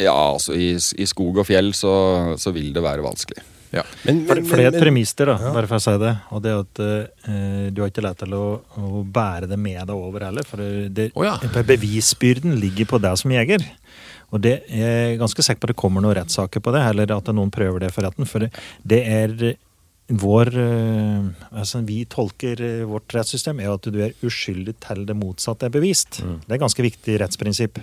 Ja, 0.00 0.16
altså 0.16 0.56
i, 0.56 0.72
i 0.72 1.06
skog 1.08 1.42
og 1.42 1.46
fjell 1.46 1.74
så, 1.76 1.92
så 2.40 2.54
vil 2.56 2.72
det 2.72 2.82
være 2.84 3.04
vanskelig. 3.04 3.44
Ja. 3.70 3.84
Men, 4.02 4.24
For, 4.26 4.34
men- 4.40 4.48
for 4.50 4.58
det 4.58 4.66
er 4.66 4.74
et 4.74 4.82
premiss 4.82 5.14
der, 5.18 5.32
da, 5.32 5.52
bare 5.54 5.70
for 5.70 5.78
å 5.78 5.84
si 5.84 5.94
det. 6.02 6.14
Og 6.34 6.42
det 6.44 6.52
er 6.52 6.62
at 6.64 6.82
uh, 6.82 7.66
du 7.70 7.82
har 7.82 7.92
ikke 7.92 8.04
lett 8.04 8.18
til 8.24 8.34
å, 8.34 8.44
å 8.80 9.02
bære 9.06 9.50
det 9.50 9.58
med 9.60 9.80
deg 9.84 9.94
over 9.94 10.26
heller. 10.26 10.46
For 10.48 10.62
det, 10.90 11.10
oh, 11.14 11.26
ja. 11.26 11.36
bevisbyrden 11.44 12.58
ligger 12.60 12.90
på 12.90 13.00
deg 13.02 13.18
som 13.20 13.34
jeger. 13.34 13.64
Og 14.30 14.42
det 14.42 14.60
er 14.70 15.16
ganske 15.18 15.42
sikker 15.42 15.62
på 15.62 15.70
at 15.70 15.74
det 15.74 15.80
kommer 15.80 16.04
noen 16.04 16.18
rettssaker 16.20 16.62
på 16.62 16.74
det, 16.74 16.84
eller 16.92 17.16
at 17.16 17.30
noen 17.34 17.50
prøver 17.54 17.82
det 17.82 17.90
for 17.94 18.06
retten. 18.06 18.28
For 18.30 18.46
det, 18.46 18.52
det 18.86 19.00
er 19.10 19.34
vår 20.10 20.48
eh, 20.58 21.26
altså 21.54 21.82
Vi 21.86 22.00
tolker 22.10 22.62
eh, 22.66 22.86
vårt 22.88 23.14
rettssystem 23.14 23.60
er 23.62 23.70
at 23.70 23.86
du 23.86 23.98
er 24.02 24.14
uskyldig 24.26 24.74
til 24.82 25.04
det 25.06 25.14
motsatte 25.18 25.68
er 25.68 25.74
bevist. 25.74 26.18
Det 26.22 26.50
er 26.50 26.58
et 26.58 26.64
ganske 26.64 26.82
viktig 26.82 27.18
rettsprinsipp. 27.22 27.78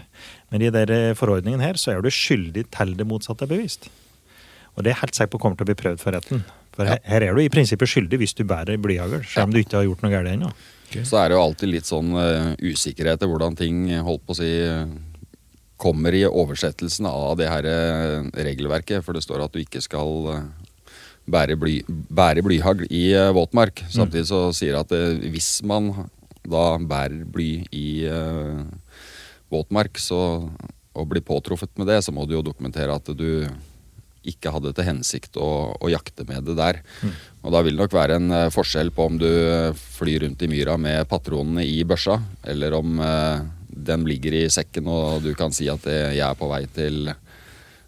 Men 0.51 0.65
i 0.65 0.71
den 0.73 1.15
forordningen 1.19 1.63
her 1.63 1.79
så 1.79 1.93
er 1.93 2.03
du 2.03 2.11
skyldig 2.11 2.65
til 2.75 2.95
det 2.99 3.07
motsatte 3.07 3.47
er 3.47 3.53
bevist. 3.53 3.87
Og 4.77 4.85
det 4.85 4.93
er 4.93 4.99
helt 5.01 5.17
sikker 5.17 5.33
på 5.33 5.41
kommer 5.41 5.57
til 5.57 5.65
å 5.65 5.71
bli 5.71 5.77
prøvd 5.79 6.01
for 6.01 6.13
retten. 6.13 6.43
For 6.77 6.85
her, 6.85 7.01
her 7.09 7.25
er 7.25 7.33
du 7.37 7.41
i 7.41 7.49
prinsippet 7.51 7.89
skyldig 7.89 8.19
hvis 8.21 8.35
du 8.37 8.43
bærer 8.47 8.77
blyhagl, 8.81 9.23
selv 9.25 9.49
om 9.49 9.55
du 9.55 9.63
ikke 9.63 9.79
har 9.79 9.87
gjort 9.87 10.03
noe 10.05 10.13
galt 10.13 10.29
ennå. 10.29 10.51
Så 11.01 11.17
er 11.19 11.29
det 11.29 11.35
jo 11.35 11.43
alltid 11.43 11.71
litt 11.73 11.89
sånn 11.89 12.13
uh, 12.15 12.53
usikkerhet 12.63 13.25
i 13.25 13.29
hvordan 13.29 13.57
ting 13.59 13.89
holdt 14.05 14.23
på 14.23 14.35
å 14.35 14.37
si 14.37 14.51
eh, 14.63 14.85
kommer 15.81 16.15
i 16.15 16.23
oversettelsen 16.29 17.09
av 17.09 17.35
det 17.41 17.49
her 17.51 17.67
eh, 17.67 18.29
regelverket. 18.47 19.03
For 19.05 19.17
det 19.17 19.25
står 19.25 19.43
at 19.43 19.57
du 19.57 19.59
ikke 19.59 19.81
skal 19.83 20.29
eh, 20.31 20.45
bære, 21.27 21.57
bly, 21.59 21.79
bære 21.87 22.45
blyhagl 22.45 22.85
i 22.87 23.09
uh, 23.17 23.33
våtmark. 23.35 23.83
Samtidig 23.91 24.29
så 24.29 24.45
sier 24.55 24.77
det 24.77 24.85
at 24.85 24.95
uh, 24.95 25.27
hvis 25.33 25.57
man 25.67 25.91
da 26.47 26.77
bærer 26.79 27.25
bly 27.27 27.51
i 27.75 27.87
eh, 28.07 28.59
våtmark 29.51 29.99
så, 29.99 30.19
og 30.95 31.09
blir 31.11 31.25
påtruffet 31.27 31.73
med 31.75 31.89
det, 31.91 32.01
så 32.05 32.13
må 32.15 32.23
du 32.25 32.37
jo 32.37 32.45
dokumentere 32.45 32.95
at 32.95 33.11
du 33.19 33.43
ikke 34.27 34.51
hadde 34.53 34.73
til 34.75 34.87
hensikt 34.87 35.37
å, 35.39 35.49
å 35.77 35.91
jakte 35.91 36.25
med 36.27 36.47
det 36.47 36.55
der. 36.59 36.79
Og 37.43 37.53
da 37.53 37.61
vil 37.63 37.77
det 37.77 37.83
nok 37.85 37.95
være 37.95 38.17
en 38.19 38.33
eh, 38.35 38.49
forskjell 38.53 38.91
på 38.95 39.05
om 39.07 39.19
du 39.21 39.27
eh, 39.27 39.77
flyr 39.97 40.25
rundt 40.25 40.43
i 40.43 40.49
myra 40.51 40.75
med 40.81 41.07
patronene 41.07 41.63
i 41.63 41.79
børsa, 41.87 42.19
eller 42.43 42.75
om 42.77 42.99
eh, 43.03 43.45
den 43.87 44.03
ligger 44.09 44.35
i 44.35 44.43
sekken 44.51 44.89
og 44.91 45.23
du 45.23 45.31
kan 45.37 45.53
si 45.53 45.69
at 45.71 45.85
jeg 45.87 46.23
er 46.25 46.37
på 46.37 46.49
vei 46.49 46.63
til 46.73 47.11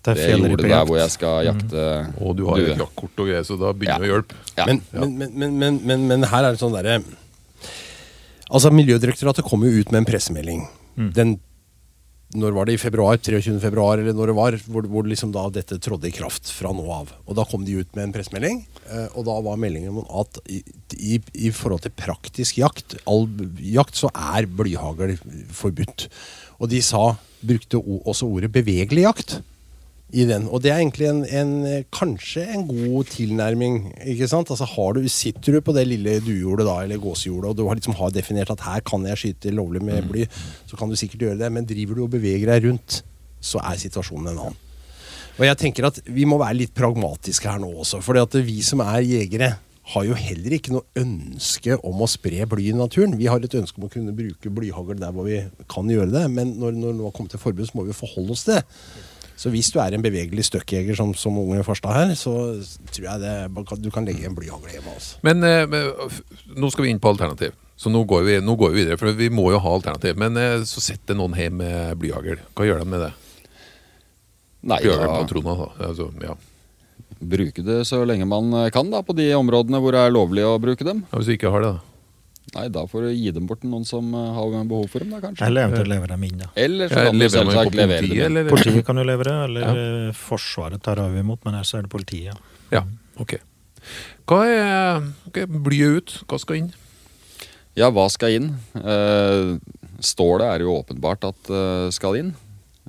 Det 0.05 0.13
det 0.15 0.27
jordet 0.37 0.69
der 0.69 0.85
hvor 0.87 0.99
jeg 0.99 1.11
skal 1.11 1.47
jakte 1.47 1.85
Og 2.21 2.35
du 2.37 2.45
har 2.47 2.61
due. 2.61 2.71
et 2.71 2.79
jaktkort 2.79 3.23
og 3.23 3.31
greier, 3.31 3.43
så 3.47 3.57
da 3.59 3.73
begynner 3.73 4.05
det 4.05 4.11
å 4.11 4.13
hjelpe. 4.13 4.37
Ja. 4.55 4.67
Men, 4.69 4.81
men, 4.93 5.17
men, 5.17 5.33
men, 5.33 5.57
men, 5.57 5.81
men, 5.89 6.05
men 6.13 6.27
her 6.29 6.45
er 6.45 6.55
det 6.55 6.61
sånn 6.61 6.75
derre 6.77 7.01
Altså, 8.49 8.71
Miljødirektoratet 8.73 9.45
kom 9.45 9.61
jo 9.65 9.81
ut 9.81 9.91
med 9.93 10.01
en 10.01 10.07
pressemelding. 10.09 10.63
Den 11.13 11.35
når 12.37 12.53
var 12.53 12.67
det 12.69 12.75
i 12.77 12.81
februar, 12.81 13.17
23. 13.17 13.55
februar, 13.61 13.97
eller 13.97 14.13
når 14.13 14.29
det 14.29 14.35
var, 14.37 14.57
hvor, 14.69 14.85
hvor 14.85 15.07
liksom 15.09 15.31
da 15.33 15.47
dette 15.53 15.79
trådde 15.81 16.11
i 16.11 16.13
kraft 16.13 16.51
fra 16.53 16.69
nå 16.75 16.85
av. 16.93 17.13
Og 17.25 17.37
Da 17.39 17.45
kom 17.49 17.65
de 17.65 17.79
ut 17.81 17.95
med 17.97 18.05
en 18.05 18.13
pressemelding, 18.13 18.61
eh, 18.85 19.07
og 19.17 19.25
da 19.25 19.37
var 19.45 19.57
meldingen 19.57 19.97
om 19.97 20.05
at 20.21 20.37
i, 20.45 20.61
i, 20.93 21.17
i 21.33 21.49
forhold 21.55 21.87
til 21.87 21.95
praktisk 21.97 22.61
jakt, 22.61 22.99
all 23.09 23.25
jakt, 23.57 23.97
så 23.97 24.11
er 24.13 24.45
blyhagl 24.45 25.17
forbudt. 25.57 26.09
Og 26.61 26.69
de 26.69 26.83
sa, 26.85 27.15
brukte 27.39 27.79
også 27.79 28.27
ordet 28.27 28.51
bevegelig 28.53 29.07
jakt 29.07 29.39
i 30.09 30.25
den. 30.25 30.47
Og 30.49 30.63
det 30.63 30.71
er 30.73 30.79
egentlig 30.79 31.07
en, 31.09 31.21
en, 31.25 31.51
eh, 31.69 31.83
kanskje 31.93 32.45
en 32.55 32.65
god 32.67 33.11
tilnærming. 33.13 33.93
ikke 34.09 34.29
sant? 34.29 34.49
Altså 34.49 34.65
har 34.65 34.97
du, 34.97 35.07
Sitter 35.09 35.57
du 35.57 35.61
på 35.61 35.75
det 35.75 35.85
lille 35.87 36.17
duehjulet 36.25 36.65
da, 36.65 36.79
eller 36.83 37.01
gåsehjulet, 37.01 37.51
og 37.51 37.57
du 37.57 37.67
har 37.67 37.77
liksom 37.77 37.97
har 37.99 38.09
definert 38.15 38.49
at 38.53 38.65
her 38.65 38.81
kan 38.81 39.05
jeg 39.05 39.21
skyte 39.21 39.53
lovlig 39.53 39.83
med 39.85 40.09
bly, 40.09 40.25
så 40.65 40.79
kan 40.79 40.89
du 40.89 40.97
sikkert 40.97 41.27
gjøre 41.27 41.39
det. 41.43 41.51
Men 41.53 41.69
driver 41.69 41.99
du 41.99 42.03
og 42.07 42.11
beveger 42.15 42.49
deg 42.49 42.65
rundt, 42.65 43.03
så 43.39 43.61
er 43.61 43.77
situasjonen 43.81 44.33
en 44.33 44.43
annen. 44.47 44.59
Og 45.39 45.45
jeg 45.47 45.55
tenker 45.61 45.87
at 45.87 46.01
Vi 46.03 46.25
må 46.27 46.35
være 46.41 46.57
litt 46.65 46.73
pragmatiske 46.75 47.47
her 47.47 47.61
nå 47.61 47.69
også. 47.79 48.01
For 48.03 48.17
vi 48.43 48.61
som 48.65 48.81
er 48.83 49.05
jegere, 49.05 49.53
har 49.89 50.05
jo 50.05 50.13
heller 50.17 50.53
ikke 50.53 50.73
noe 50.75 51.01
ønske 51.01 51.77
om 51.85 52.03
å 52.03 52.07
spre 52.09 52.45
bly 52.49 52.67
i 52.69 52.75
naturen. 52.77 53.15
Vi 53.17 53.29
har 53.29 53.41
et 53.41 53.55
ønske 53.57 53.79
om 53.79 53.87
å 53.87 53.93
kunne 53.93 54.13
bruke 54.13 54.51
blyhagl 54.53 54.99
der 54.99 55.13
hvor 55.15 55.25
vi 55.25 55.39
kan 55.71 55.89
gjøre 55.89 56.11
det, 56.13 56.25
men 56.29 56.53
når, 56.61 56.75
når 56.77 56.91
det 56.91 56.99
nå 56.99 57.07
har 57.07 57.15
kommet 57.15 57.33
til 57.33 57.41
forbud, 57.41 57.65
så 57.65 57.79
må 57.79 57.87
vi 57.87 57.97
forholde 57.97 58.35
oss 58.35 58.45
til 58.45 58.59
det. 58.59 58.61
Så 59.39 59.51
hvis 59.53 59.69
du 59.71 59.79
er 59.79 59.95
en 59.95 60.03
bevegelig 60.03 60.43
støkkjeger 60.49 60.97
som, 60.99 61.13
som 61.15 61.37
Unge 61.39 61.63
Farstad 61.63 61.95
her, 61.95 62.11
så 62.19 62.33
tror 62.91 63.05
jeg 63.05 63.21
det, 63.23 63.35
du 63.79 63.87
kan 63.93 64.07
legge 64.07 64.27
en 64.27 64.35
blyhagl 64.35 64.67
hjemme. 64.67 64.91
Altså. 64.97 65.21
Men, 65.23 65.45
eh, 65.47 66.19
nå 66.59 66.71
skal 66.73 66.85
vi 66.85 66.91
inn 66.91 66.99
på 66.99 67.13
alternativ. 67.13 67.55
Så 67.79 67.87
nå 67.87 68.01
går, 68.03 68.25
vi, 68.27 68.35
nå 68.43 68.57
går 68.59 68.73
vi 68.73 68.81
videre, 68.81 68.99
for 68.99 69.15
vi 69.15 69.29
må 69.31 69.47
jo 69.53 69.61
ha 69.63 69.73
alternativ. 69.77 70.19
Men 70.19 70.35
eh, 70.35 70.65
så 70.67 70.83
setter 70.83 71.15
noen 71.15 71.37
hjem 71.39 71.61
med 71.61 71.95
blyhagl. 72.01 72.43
Hva 72.51 72.67
gjør 72.67 72.83
de 72.83 72.91
med 72.91 73.05
det? 73.05 73.13
Nei, 74.59 74.81
Blyhaglpatroner, 74.83 75.55
da, 75.55 75.69
da. 75.69 75.87
Altså, 75.87 76.09
ja. 76.19 76.35
bruke 77.31 77.63
det 77.63 77.77
så 77.87 78.01
lenge 78.03 78.27
man 78.27 78.51
kan 78.75 78.91
da, 78.91 78.99
på 79.07 79.15
de 79.15 79.29
områdene 79.37 79.79
hvor 79.79 79.95
det 79.95 80.03
er 80.03 80.11
lovlig 80.11 80.43
å 80.43 80.57
bruke 80.59 80.83
dem. 80.83 81.05
Ja, 81.07 81.21
Hvis 81.21 81.31
du 81.31 81.37
ikke 81.37 81.53
har 81.53 81.63
det, 81.63 81.77
da. 81.77 81.88
Nei, 82.55 82.65
da 82.73 82.83
får 82.89 83.01
du 83.05 83.09
gi 83.13 83.31
dem 83.35 83.45
bort 83.49 83.61
til 83.61 83.69
noen 83.69 83.85
som 83.85 84.07
eh, 84.17 84.29
har 84.35 84.53
behov 84.69 84.87
for 84.89 85.03
dem, 85.03 85.11
da 85.13 85.19
kanskje. 85.21 85.45
Eller 85.45 85.67
eventuelt 85.67 85.91
levere 85.91 86.13
dem 86.15 86.23
inn, 86.29 86.37
da. 86.41 86.47
Eller 86.57 86.89
så 86.89 86.97
Ja, 86.97 87.03
kan 87.09 87.13
du 87.19 87.23
leverer 87.23 87.45
man 87.45 87.53
selvsagt 87.55 87.75
levere 87.77 88.01
dem. 88.01 88.11
inn. 88.17 88.25
eller? 88.25 88.49
Politiet 88.49 88.85
kan 88.87 88.97
jo 88.97 89.03
levere, 89.03 89.35
eller 89.45 89.61
Ja. 89.61 89.71
eh, 90.09 90.11
Forsvaret 90.17 90.81
tar 90.81 90.99
av 91.03 91.15
imot, 91.15 91.43
men 91.45 91.53
ellers 91.59 91.73
er 91.77 91.81
det 91.85 91.89
politiet. 91.93 92.37
Ja, 92.71 92.83
ok. 93.19 93.37
Hva 94.27 94.39
er 94.45 95.03
ok, 95.27 95.45
Blyet 95.47 95.97
ut. 95.97 96.23
Hva 96.27 96.39
skal 96.39 96.55
inn? 96.63 96.73
Ja, 97.75 97.89
hva 97.91 98.09
skal 98.11 98.29
inn? 98.35 98.49
Uh, 98.75 99.57
stålet 100.03 100.47
er 100.49 100.59
jo 100.65 100.73
åpenbart 100.83 101.23
at 101.29 101.49
uh, 101.53 101.89
skal 101.95 102.17
inn. 102.19 102.33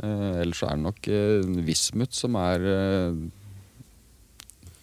Uh, 0.02 0.40
ellers 0.40 0.58
så 0.62 0.70
er 0.70 0.76
det 0.80 0.84
nok 0.86 1.08
uh, 1.12 1.62
vismut 1.66 2.12
som 2.16 2.34
er 2.40 2.64
eh, 2.64 3.12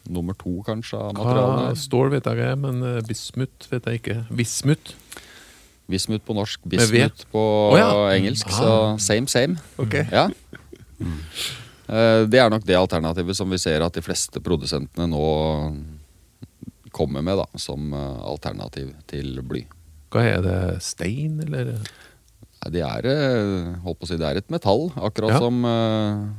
nummer 0.10 0.36
to, 0.38 0.62
kanskje, 0.66 1.00
av 1.00 1.14
materialene. 1.16 1.76
stål 1.80 2.12
vet 2.16 2.30
jeg 2.32 2.58
men 2.62 2.82
eh, 2.86 3.02
bismut 3.08 3.68
vet 3.72 3.90
jeg 3.90 4.02
ikke. 4.02 4.18
Vismut? 4.40 4.94
Vismut 5.88 6.24
på 6.28 6.36
norsk, 6.36 6.64
bismut 6.68 7.26
på 7.32 7.44
oh, 7.72 7.78
ja. 7.80 7.92
engelsk. 8.16 8.50
Ah. 8.52 8.58
Så 8.60 8.72
same, 9.08 9.28
same. 9.32 9.60
Okay. 9.80 10.06
Ja. 10.12 10.28
Eh, 11.88 12.24
Det 12.28 12.42
er 12.42 12.52
nok 12.52 12.66
det 12.68 12.76
alternativet 12.76 13.38
som 13.38 13.50
vi 13.50 13.60
ser 13.62 13.84
at 13.86 13.96
de 13.96 14.04
fleste 14.04 14.42
produsentene 14.44 15.08
nå 15.08 15.24
kommer 16.92 17.22
med 17.24 17.38
da, 17.40 17.46
som 17.60 17.94
eh, 17.94 18.20
alternativ 18.28 18.92
til 19.08 19.40
bly. 19.44 19.64
Hva 20.12 20.24
er 20.24 20.44
det? 20.44 20.60
Stein, 20.84 21.40
eller? 21.44 21.78
Det 22.68 22.82
er, 22.82 23.06
si, 24.04 24.16
det 24.18 24.26
er 24.28 24.40
et 24.40 24.50
metall, 24.52 24.90
akkurat, 24.98 25.36
Ja. 25.36 25.40
som, 25.40 25.62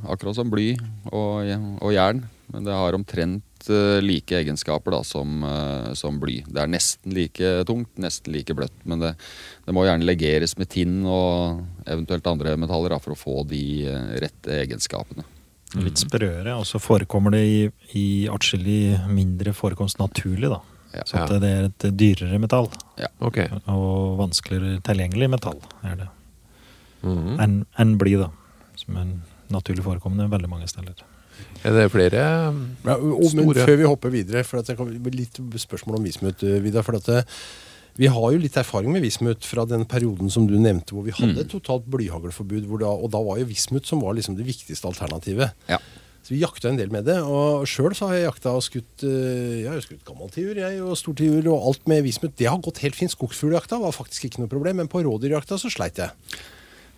akkurat 0.05 0.35
som 0.35 0.49
bly 0.51 0.73
og, 1.09 1.47
og 1.79 1.93
jern. 1.95 2.25
Men 2.53 2.65
det 2.65 2.73
har 2.75 2.97
omtrent 2.97 3.45
eh, 3.67 3.99
like 4.05 4.37
egenskaper 4.39 4.93
da, 4.95 5.01
som, 5.03 5.43
eh, 5.43 5.89
som 5.99 6.19
bly. 6.21 6.37
Det 6.47 6.61
er 6.63 6.71
nesten 6.71 7.13
like 7.17 7.51
tungt, 7.67 7.91
nesten 7.99 8.31
like 8.33 8.55
bløtt. 8.55 8.77
Men 8.87 9.03
det, 9.03 9.11
det 9.65 9.75
må 9.75 9.83
gjerne 9.87 10.07
legeres 10.07 10.55
med 10.57 10.69
tinn 10.71 11.01
og 11.03 11.59
eventuelt 11.85 12.29
andre 12.31 12.55
metaller 12.61 12.95
da, 12.95 12.99
for 13.03 13.15
å 13.15 13.19
få 13.19 13.35
de 13.49 13.61
eh, 13.89 14.15
rette 14.23 14.61
egenskapene. 14.63 15.25
Litt 15.77 16.01
sprøere, 16.01 16.55
og 16.57 16.63
så 16.65 16.79
forekommer 16.81 17.35
det 17.35 17.43
i, 17.45 17.57
i 17.99 18.05
atskillig 18.31 18.95
mindre 19.11 19.51
forekomst 19.53 19.99
naturlig, 20.01 20.49
da. 20.49 20.61
Ja. 20.95 21.03
Så 21.05 21.19
at 21.21 21.35
det 21.43 21.49
er 21.53 21.67
et 21.67 21.83
dyrere 21.93 22.39
metall, 22.41 22.71
Ok. 23.21 23.43
og 23.69 24.15
vanskeligere 24.17 24.79
tilgjengelig 24.87 25.27
metall 25.35 25.59
er 25.85 25.99
det. 25.99 26.07
Mhm. 27.05 27.35
Enn 27.39 27.59
en 27.77 27.93
bly, 28.01 28.15
da. 28.23 28.31
Som 28.79 28.97
er 28.97 29.11
naturlig 29.53 29.85
forekommende 29.85 30.29
veldig 30.31 30.49
mange 30.49 30.67
steder. 30.71 30.97
Er 31.65 31.73
det 31.75 31.89
flere 31.91 32.19
Ja, 32.19 32.95
og, 32.95 33.19
men 33.35 33.49
store 33.49 33.65
før 33.67 33.77
vi 33.81 33.87
hopper 33.89 34.09
videre, 34.13 34.43
for 34.47 34.59
at 34.61 34.69
det 34.69 34.77
kan 34.79 34.91
litt 35.11 35.39
spørsmål 35.59 35.97
om 35.99 36.05
Vismut, 36.07 36.43
eh, 36.47 36.59
Vidar. 36.63 36.85
For 36.87 36.95
at 36.95 37.05
det, 37.09 37.23
vi 37.99 38.07
har 38.07 38.31
jo 38.31 38.39
litt 38.39 38.55
erfaring 38.55 38.93
med 38.95 39.03
Vismut 39.03 39.43
fra 39.43 39.65
den 39.67 39.83
perioden 39.85 40.29
som 40.31 40.45
du 40.47 40.53
nevnte, 40.55 40.93
hvor 40.95 41.03
vi 41.03 41.11
hadde 41.11 41.41
et 41.43 41.49
totalt 41.51 41.83
blyhaglforbud. 41.91 42.63
hvor 42.69 42.79
da- 42.79 42.87
Og 42.95 43.11
da 43.11 43.19
var 43.21 43.39
jo 43.41 43.45
Vismut 43.49 43.85
som 43.85 43.99
var 43.99 44.13
liksom 44.15 44.37
det 44.37 44.45
viktigste 44.47 44.87
alternativet. 44.87 45.51
Ja. 45.67 45.77
Så 46.23 46.31
vi 46.35 46.39
jakta 46.43 46.69
en 46.69 46.77
del 46.77 46.91
med 46.91 47.03
det. 47.05 47.17
Og 47.23 47.65
sjøl 47.67 47.91
har 47.99 48.13
jeg 48.13 48.23
jakta 48.29 48.51
og 48.55 48.61
skutt 48.63 49.03
eh, 49.03 49.63
Jeg 49.63 49.67
har 49.67 49.75
jo 49.75 49.81
skutt 49.87 50.05
gammeltiur 50.05 50.55
jeg, 50.55 50.79
og 50.81 50.95
stortiur 50.95 51.43
og 51.51 51.67
alt 51.73 51.87
med 51.87 52.03
Vismut. 52.03 52.37
Det 52.37 52.47
har 52.47 52.57
gått 52.63 52.79
helt 52.79 52.95
fint. 52.95 53.11
Skogsfugljakta 53.11 53.79
var 53.81 53.91
faktisk 53.91 54.29
ikke 54.29 54.39
noe 54.39 54.47
problem, 54.47 54.77
men 54.77 54.87
på 54.87 55.03
rådyrjakta 55.03 55.59
så 55.59 55.67
sleit 55.71 55.97
jeg. 55.99 56.09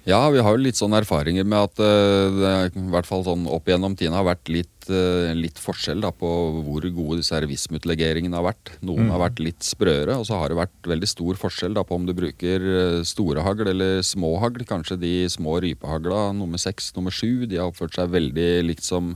Ja, 0.10 0.24
vi 0.34 0.42
har 0.42 0.56
jo 0.56 0.64
litt 0.64 0.80
sånne 0.80 1.04
erfaringer 1.04 1.46
med 1.46 1.68
at 1.68 1.82
eh, 1.86 2.34
det 2.34 2.52
i 2.74 2.86
hvert 2.90 3.06
fall 3.06 3.22
sånn 3.26 3.44
opp 3.46 3.68
gjennom 3.70 3.94
tiden 3.94 4.16
har 4.18 4.26
vært 4.26 4.50
litt, 4.50 4.88
eh, 4.90 5.30
litt 5.38 5.60
forskjell 5.62 6.02
da, 6.02 6.10
på 6.10 6.30
hvor 6.66 6.88
gode 6.88 7.20
disse 7.20 7.38
vismutlegeringene 7.46 8.34
har 8.40 8.48
vært. 8.48 8.72
Noen 8.82 9.12
har 9.14 9.22
vært 9.22 9.44
litt 9.46 9.62
sprøere, 9.62 10.16
og 10.18 10.26
så 10.26 10.40
har 10.42 10.50
det 10.50 10.58
vært 10.58 10.90
veldig 10.90 11.10
stor 11.12 11.38
forskjell 11.44 11.78
da, 11.78 11.84
på 11.86 12.00
om 12.00 12.08
du 12.10 12.16
bruker 12.18 12.66
eh, 12.72 12.98
store 13.06 13.44
hagl 13.46 13.70
eller 13.76 14.02
små 14.08 14.34
hagl. 14.42 14.66
Kanskje 14.66 14.98
de 15.04 15.14
små 15.30 15.60
rypehagla, 15.62 16.32
nummer 16.40 16.62
seks, 16.62 16.90
nummer 16.98 17.14
sju, 17.14 17.46
de 17.46 17.62
har 17.62 17.70
oppført 17.70 18.00
seg 18.00 18.10
veldig 18.16 18.50
likt 18.72 18.88
som 18.88 19.14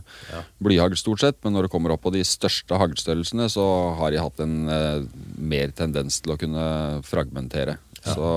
blyhagl 0.61 0.99
stort 1.01 1.25
sett. 1.25 1.41
Men 1.41 1.57
når 1.57 1.65
det 1.65 1.73
kommer 1.73 1.95
opp 1.95 2.05
på 2.05 2.13
de 2.13 2.21
største 2.21 2.77
haglstørrelsene, 2.77 3.49
så 3.49 3.65
har 3.97 4.13
de 4.13 4.21
hatt 4.21 4.45
en 4.45 4.69
eh, 4.69 5.01
mer 5.41 5.73
tendens 5.73 6.21
til 6.21 6.35
å 6.35 6.39
kunne 6.45 6.69
fragmentere. 7.09 7.79
Så 8.05 8.29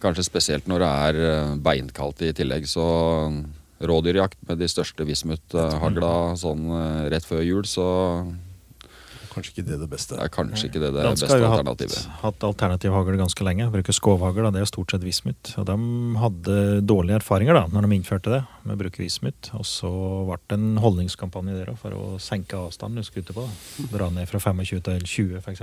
Kanskje 0.00 0.24
spesielt 0.24 0.68
når 0.70 0.84
det 0.84 0.90
er 0.90 1.22
eh, 1.30 1.56
beinkaldt 1.60 2.22
i 2.24 2.32
tillegg. 2.36 2.64
Så 2.70 2.84
rådyrjakt 3.80 4.38
med 4.48 4.58
de 4.60 4.68
største 4.68 5.04
vismuthagla 5.08 6.14
sånn 6.40 6.66
eh, 6.76 7.08
rett 7.12 7.24
før 7.28 7.44
jul, 7.46 7.64
så 7.68 7.86
Kanskje 9.30 9.52
ikke 9.54 9.62
det 9.68 9.76
det 9.78 9.86
beste. 9.92 10.16
er 10.18 10.26
kanskje 10.34 10.66
ikke 10.66 10.80
det 10.82 10.88
det 10.90 11.04
Danske 11.06 11.22
beste 11.28 11.36
har 11.36 11.38
jo 11.38 11.46
hatt, 11.52 11.60
alternativet. 11.60 12.06
hatt 12.18 12.46
alternativ 12.48 12.90
hagl 12.96 13.14
ganske 13.20 13.44
lenge. 13.46 13.68
Bruker 13.70 13.94
skovhagl, 13.94 14.48
det 14.50 14.58
er 14.58 14.64
jo 14.64 14.70
stort 14.72 14.90
sett 14.90 15.04
vismut. 15.06 15.52
Og 15.62 15.68
de 15.68 15.76
hadde 16.18 16.56
dårlige 16.82 17.20
erfaringer 17.20 17.54
da, 17.54 17.62
når 17.70 17.86
de 17.86 17.94
innførte 18.00 18.32
det 18.34 18.40
med 18.66 18.74
å 18.74 18.80
bruke 18.82 18.98
vismut. 19.04 19.52
Og 19.54 19.62
så 19.70 19.92
ble 20.26 20.40
det 20.50 20.58
en 20.58 20.82
holdningskampanje 20.82 21.54
der 21.60 21.70
for 21.78 21.94
å 21.94 22.18
senke 22.18 22.58
avstanden 22.58 22.98
du 22.98 23.06
skutter 23.06 23.38
på. 23.38 23.46
da. 23.46 23.86
Dra 23.94 24.10
ned 24.18 24.26
fra 24.32 24.42
25 24.42 24.82
til 24.90 25.06
20 25.06 25.38
f.eks. 25.44 25.62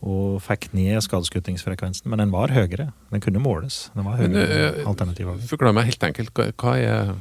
Og 0.00 0.38
fikk 0.40 0.70
ned 0.72 1.02
skadeskuttingsfrekvensen, 1.04 2.08
men 2.08 2.22
den 2.22 2.32
var 2.32 2.52
høyere. 2.54 2.88
Den 3.10 3.20
kunne 3.20 3.42
måles. 3.42 3.90
Den 3.92 4.06
var 4.08 4.16
høyere 4.16 4.46
eh, 4.46 4.80
enn 4.80 4.88
alternativ. 4.88 5.34
Forklar 5.50 5.76
meg 5.76 5.90
helt 5.90 6.06
enkelt. 6.08 6.32
Hva, 6.32 6.74
er, 6.80 7.12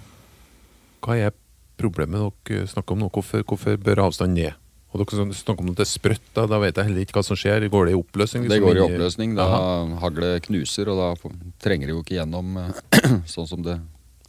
hva 1.04 1.18
er 1.20 1.36
problemet 1.80 2.40
dere 2.48 2.70
snakker 2.72 2.96
om 2.96 3.04
nå? 3.04 3.12
Hvorfor, 3.12 3.44
hvorfor 3.44 3.76
bør 3.84 4.06
avstanden 4.08 4.40
ned? 4.40 4.66
Og 4.90 5.04
dere 5.04 5.28
snakker 5.36 5.62
om 5.62 5.74
at 5.74 5.78
det 5.78 5.86
er 5.86 5.92
sprøtt, 5.92 6.24
da, 6.34 6.48
da 6.50 6.58
vet 6.64 6.80
jeg 6.80 6.88
heller 6.88 7.04
ikke 7.04 7.20
hva 7.20 7.26
som 7.28 7.38
skjer. 7.38 7.68
Går 7.70 7.90
det 7.90 7.94
i 7.94 8.00
oppløsning? 8.00 8.48
Det 8.48 8.56
liksom, 8.56 8.70
går 8.70 8.80
i 8.80 8.86
oppløsning. 8.88 9.36
Da 9.38 9.46
Aha. 9.46 10.00
haglet 10.06 10.48
knuser, 10.48 10.90
og 10.90 11.04
da 11.04 11.36
trenger 11.62 11.92
det 11.92 11.98
jo 11.98 12.02
ikke 12.06 12.16
gjennom 12.16 12.58
sånn 13.36 13.50
som 13.52 13.66
det 13.66 13.78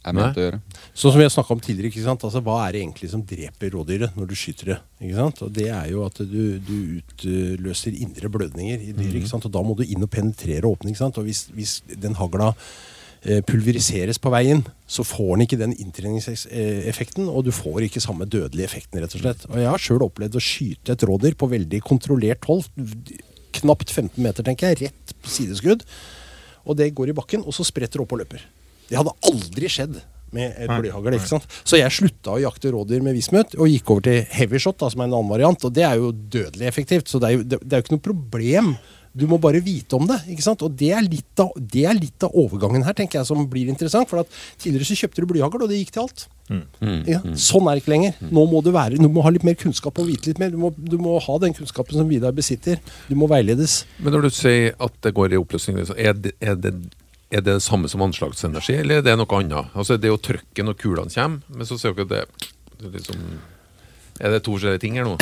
er 0.05 0.15
ment 0.17 0.37
å 0.37 0.43
gjøre. 0.45 0.59
Sånn 0.97 1.11
som 1.13 1.19
vi 1.21 1.25
har 1.27 1.33
snakka 1.33 1.53
om 1.53 1.59
tidligere, 1.61 1.91
ikke 1.91 2.03
sant? 2.05 2.23
Altså, 2.25 2.41
hva 2.45 2.55
er 2.65 2.73
det 2.73 2.81
egentlig 2.81 3.09
som 3.11 3.21
dreper 3.27 3.73
rådyret 3.75 4.15
når 4.17 4.29
du 4.31 4.35
skyter 4.39 4.71
det? 4.73 4.77
Ikke 5.01 5.19
sant? 5.19 5.41
Og 5.45 5.51
Det 5.53 5.67
er 5.69 5.91
jo 5.91 6.05
at 6.07 6.17
du, 6.25 6.39
du 6.57 6.77
utløser 7.01 7.97
indre 8.01 8.31
blødninger 8.33 8.79
i 8.87 8.95
dyret. 8.97 9.19
ikke 9.21 9.29
sant? 9.29 9.45
Og 9.45 9.53
Da 9.53 9.61
må 9.65 9.75
du 9.77 9.83
inn 9.85 10.01
og 10.01 10.09
penetrere 10.13 10.65
åpning. 10.65 10.95
ikke 10.95 11.03
sant? 11.05 11.19
Og 11.21 11.27
hvis, 11.29 11.43
hvis 11.53 11.75
den 12.01 12.17
hagla 12.17 12.51
eh, 13.21 13.41
pulveriseres 13.45 14.17
på 14.21 14.31
veien, 14.33 14.63
så 14.89 15.05
får 15.05 15.35
den 15.35 15.45
ikke 15.45 15.59
den 15.61 15.75
inntreningseffekten, 15.77 17.29
og 17.29 17.45
du 17.45 17.51
får 17.53 17.85
ikke 17.87 18.01
samme 18.03 18.25
dødelige 18.25 18.65
effekten, 18.69 19.01
rett 19.03 19.13
og 19.17 19.21
slett. 19.21 19.45
Og 19.51 19.59
Jeg 19.61 19.69
har 19.69 19.83
sjøl 19.85 20.07
opplevd 20.07 20.39
å 20.39 20.41
skyte 20.41 20.95
et 20.95 21.05
rådyr 21.07 21.37
på 21.37 21.49
veldig 21.51 21.81
kontrollert 21.85 22.47
hold, 22.49 22.65
knapt 23.61 23.91
15 23.91 24.17
meter, 24.23 24.43
tenker 24.47 24.71
jeg, 24.73 24.89
rett 24.89 25.13
på 25.21 25.29
sideskudd. 25.29 25.85
Og 26.65 26.77
det 26.77 26.91
går 26.97 27.11
i 27.11 27.15
bakken, 27.17 27.43
og 27.45 27.53
så 27.53 27.65
spretter 27.67 27.99
det 27.99 28.05
opp 28.05 28.13
og 28.15 28.21
løper. 28.23 28.43
Det 28.91 28.99
hadde 28.99 29.15
aldri 29.31 29.71
skjedd 29.71 30.01
med 30.35 30.55
et 30.63 30.71
blyhagl. 30.71 31.17
ikke 31.17 31.33
sant? 31.33 31.59
Så 31.67 31.79
jeg 31.79 31.91
slutta 31.95 32.35
å 32.35 32.41
jakte 32.41 32.71
rådyr 32.71 33.03
med 33.03 33.17
vismut 33.17 33.57
og 33.57 33.67
gikk 33.71 33.91
over 33.95 34.07
til 34.07 34.23
heavyshot, 34.37 34.79
da, 34.79 34.91
som 34.91 35.03
er 35.03 35.09
en 35.09 35.19
annen 35.19 35.31
variant. 35.31 35.67
Og 35.67 35.75
det 35.75 35.85
er 35.87 35.99
jo 35.99 36.11
dødelig 36.11 36.69
effektivt, 36.69 37.11
så 37.11 37.19
det 37.19 37.29
er 37.29 37.37
jo, 37.37 37.45
det, 37.45 37.61
det 37.63 37.75
er 37.75 37.81
jo 37.81 37.87
ikke 37.87 37.97
noe 37.97 38.09
problem. 38.11 38.73
Du 39.11 39.25
må 39.27 39.35
bare 39.43 39.59
vite 39.59 39.97
om 39.97 40.05
det. 40.07 40.21
ikke 40.31 40.45
sant? 40.45 40.61
Og 40.63 40.71
det 40.79 40.93
er, 40.95 41.03
litt 41.03 41.41
av, 41.43 41.51
det 41.55 41.83
er 41.83 41.97
litt 41.97 42.23
av 42.23 42.35
overgangen 42.39 42.85
her, 42.87 42.95
tenker 42.95 43.19
jeg, 43.19 43.27
som 43.27 43.43
blir 43.51 43.67
interessant. 43.71 44.07
For 44.07 44.23
at 44.23 44.37
tidligere 44.61 44.87
så 44.87 45.01
kjøpte 45.01 45.25
du 45.25 45.27
blyhagl, 45.33 45.65
og 45.65 45.71
det 45.71 45.81
gikk 45.81 45.91
til 45.97 46.05
alt. 46.05 46.23
Mm, 46.51 46.63
mm, 46.79 46.95
ja, 47.07 47.19
Sånn 47.39 47.67
er 47.67 47.75
det 47.75 47.83
ikke 47.83 47.93
lenger. 47.93 48.15
Nå 48.31 48.45
må 48.51 48.63
du, 48.63 48.71
være, 48.75 48.99
du 48.99 49.11
må 49.11 49.23
ha 49.25 49.33
litt 49.35 49.45
mer 49.47 49.59
kunnskap 49.59 49.99
og 49.99 50.07
vite 50.07 50.31
litt 50.31 50.39
mer. 50.39 50.55
Du 50.55 50.59
må, 50.63 50.71
du 50.71 50.95
må 50.99 51.17
ha 51.19 51.37
den 51.43 51.55
kunnskapen 51.57 51.99
som 51.99 52.07
Vidar 52.07 52.31
besitter. 52.35 52.79
Du 53.11 53.17
må 53.19 53.27
veiledes. 53.31 53.81
Men 53.99 54.15
når 54.15 54.29
du 54.29 54.31
sier 54.39 54.79
at 54.79 54.95
det 55.03 55.11
går 55.19 55.35
i 55.35 55.43
oppløsning, 55.43 55.83
liksom, 55.83 55.99
er 55.99 56.15
det, 56.15 56.35
er 56.39 56.55
det 56.59 56.75
er 57.31 57.41
det 57.41 57.53
det 57.57 57.63
samme 57.63 57.87
som 57.91 58.01
anslagsenergi, 58.03 58.75
eller 58.81 58.99
er 58.99 59.05
det 59.05 59.15
noe 59.17 59.37
annet? 59.39 59.71
Altså, 59.73 59.97
det 59.97 60.09
er 60.09 60.13
jo 60.15 60.19
trøkken 60.21 60.67
når 60.69 60.77
kulene 60.81 61.13
kommer, 61.13 61.41
men 61.47 61.65
så 61.69 61.77
ser 61.79 61.93
dere 61.95 62.03
at 62.03 62.11
det, 62.11 62.51
det 62.77 62.87
er 62.89 62.95
liksom 62.99 63.25
Er 64.21 64.35
det 64.35 64.43
to 64.45 64.53
forskjellige 64.57 64.81
ting 64.83 64.99
her 64.99 65.07
nå? 65.07 65.15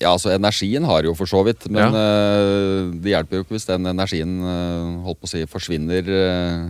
Ja, 0.00 0.12
altså 0.12 0.30
Energien 0.30 0.84
har 0.86 1.02
jo 1.02 1.14
for 1.18 1.26
så 1.26 1.40
vidt, 1.44 1.64
men 1.68 1.82
Ja. 1.82 2.04
eh, 2.04 2.92
det 3.02 3.10
hjelper 3.10 3.40
jo 3.40 3.42
ikke 3.44 3.56
hvis 3.56 3.66
den 3.66 3.88
energien 3.90 4.36
eh, 4.44 5.00
holdt 5.06 5.18
på 5.20 5.26
å 5.26 5.32
si, 5.32 5.40
forsvinner 5.50 6.06
eh, 6.14 6.68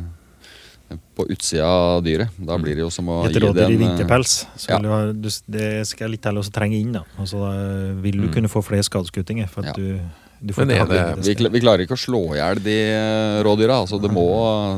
på 1.14 1.26
utsida 1.30 1.66
av 1.68 2.00
dyret. 2.02 2.32
Da 2.38 2.56
blir 2.58 2.74
det 2.78 2.82
jo 2.82 2.88
som 2.90 3.06
å 3.12 3.20
Et 3.28 3.36
gi 3.36 3.42
rådyr 3.44 3.60
den 3.60 3.74
i 3.74 3.76
eh, 3.76 3.82
vinterpels. 3.84 4.32
skal 4.58 4.78
ja. 4.78 4.80
du 4.82 4.88
ha, 4.90 5.00
du, 5.12 5.28
det 5.52 5.68
skal 5.86 6.10
litt 6.14 6.24
til 6.24 6.40
å 6.40 6.42
trenge 6.50 6.80
inn. 6.80 6.96
da. 6.96 7.04
Altså, 7.20 7.42
da 7.44 7.52
vil 8.02 8.22
du 8.24 8.28
kunne 8.34 8.50
få 8.50 8.62
flere 8.66 8.82
skadeskuttinger. 8.88 9.46
For 9.52 9.62
at 9.68 9.76
Mm. 9.76 9.86
Ja. 9.86 10.00
du, 10.00 10.29
Men 10.40 10.72
ikke 10.72 10.86
er 10.96 11.16
det- 11.20 11.36
vi, 11.38 11.48
vi 11.52 11.60
klarer 11.60 11.84
ikke 11.84 11.98
å 11.98 12.00
slå 12.00 12.22
i 12.34 12.38
hjel 12.40 12.62
de 12.64 12.76
eh, 12.94 13.42
rådyra. 13.44 13.80
Altså 13.84 14.00
det, 14.00 14.10
må, 14.14 14.26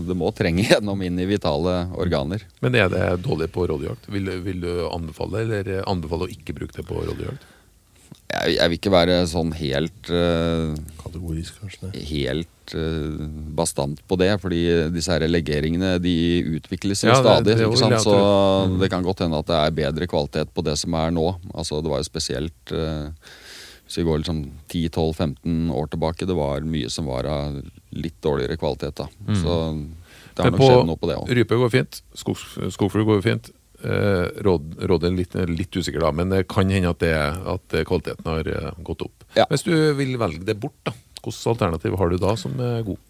det 0.06 0.16
må 0.18 0.32
trenge 0.34 0.66
gjennom 0.72 1.02
inn 1.06 1.18
i 1.22 1.28
vitale 1.30 1.86
organer. 1.94 2.42
Men 2.64 2.74
er 2.74 2.90
det 2.92 3.06
dårlig 3.22 3.50
på 3.54 3.68
rådyrjakt? 3.70 4.10
Vil, 4.10 4.30
vil 4.42 4.62
du 4.64 4.70
anbefale, 4.90 5.44
eller 5.46 5.74
anbefale 5.86 6.26
å 6.26 6.32
ikke 6.32 6.56
bruke 6.58 6.74
det 6.80 6.86
på 6.88 6.98
rådyrjakt? 7.06 7.48
Jeg, 8.32 8.56
jeg 8.56 8.70
vil 8.70 8.78
ikke 8.78 8.92
være 8.92 9.16
sånn 9.28 9.50
helt 9.58 10.08
uh, 10.08 10.72
Kategorisk, 11.02 11.58
kanskje. 11.60 11.90
det. 11.92 12.02
helt 12.08 12.74
uh, 12.76 13.26
bastant 13.58 14.00
på 14.08 14.16
det, 14.20 14.30
fordi 14.40 14.62
disse 14.94 15.12
her 15.12 15.26
legeringene 15.28 15.94
de 16.02 16.14
utvikles 16.56 17.04
jo 17.04 17.10
Ja, 17.12 17.18
stadig. 17.20 17.58
det 17.58 17.66
ikke 17.66 17.80
sant? 17.82 17.98
Så 18.00 18.16
mm. 18.16 18.78
det 18.80 18.88
kan 18.92 19.04
godt 19.04 19.24
hende 19.24 19.40
at 19.42 19.50
det 19.50 19.58
er 19.60 19.76
bedre 19.82 20.08
kvalitet 20.08 20.52
på 20.56 20.64
det 20.64 20.78
som 20.80 20.96
er 20.96 21.12
nå. 21.12 21.26
Altså 21.52 21.82
Det 21.84 21.92
var 21.92 22.00
jo 22.00 22.08
spesielt 22.08 22.72
eh, 22.72 23.34
hvis 23.92 24.00
vi 24.00 24.06
går 24.08 24.22
liksom 24.22 24.38
10-12-15 24.72 25.72
år 25.76 25.88
tilbake, 25.92 26.24
det 26.24 26.36
var 26.36 26.64
mye 26.64 26.88
som 26.88 27.10
var 27.12 27.26
av 27.28 27.58
litt 27.92 28.16
dårligere 28.24 28.56
kvalitet. 28.56 29.02
da. 29.02 29.08
Så 29.36 29.56
det 30.32 30.46
har 30.46 30.54
nok 30.54 30.62
skjedd 30.64 30.86
noe 30.88 31.00
på 31.00 31.10
det 31.10 31.16
òg. 31.20 31.32
Rype 31.36 31.58
går 31.60 31.72
fint, 31.74 31.98
skog, 32.16 32.40
skogfugl 32.72 33.04
går 33.04 33.20
fint. 33.26 33.50
Eh, 33.84 34.30
råd, 34.46 34.78
råd 34.88 35.04
er 35.04 35.16
litt, 35.18 35.36
litt 35.50 35.76
usikker, 35.76 36.00
da, 36.00 36.12
men 36.16 36.32
det 36.32 36.46
kan 36.48 36.72
hende 36.72 36.94
at, 36.94 37.02
det, 37.04 37.12
at 37.52 37.76
kvaliteten 37.84 38.30
har 38.30 38.48
eh, 38.48 38.70
gått 38.86 39.04
opp. 39.04 39.26
Ja. 39.36 39.44
Hvis 39.52 39.66
du 39.68 39.74
vil 39.98 40.16
velge 40.22 40.46
det 40.48 40.56
bort, 40.62 40.78
da, 40.88 40.94
hvilket 41.20 41.52
alternativ 41.52 41.98
har 42.00 42.14
du 42.14 42.16
da 42.22 42.32
som 42.40 42.56
er 42.64 42.86
god? 42.86 43.02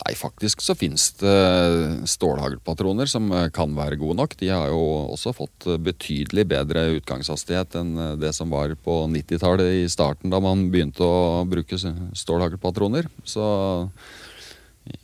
Nei, 0.00 0.14
faktisk 0.16 0.62
så 0.64 0.74
finnes 0.78 1.10
det 1.20 2.08
stålhaglpatroner 2.08 3.08
som 3.10 3.26
eh, 3.36 3.48
kan 3.52 3.74
være 3.76 3.98
gode 4.00 4.16
nok. 4.22 4.36
De 4.40 4.48
har 4.48 4.70
jo 4.72 4.80
også 5.12 5.34
fått 5.36 5.66
eh, 5.68 5.80
betydelig 5.80 6.46
bedre 6.48 6.86
utgangshastighet 6.96 7.76
enn 7.80 7.92
eh, 7.98 8.14
det 8.20 8.32
som 8.36 8.52
var 8.54 8.72
på 8.80 9.02
90-tallet 9.12 9.82
i 9.82 9.84
starten, 9.92 10.32
da 10.32 10.40
man 10.40 10.70
begynte 10.72 11.04
å 11.04 11.42
bruke 11.48 11.76
stålhaglpatroner. 11.76 13.10
Så 13.28 13.44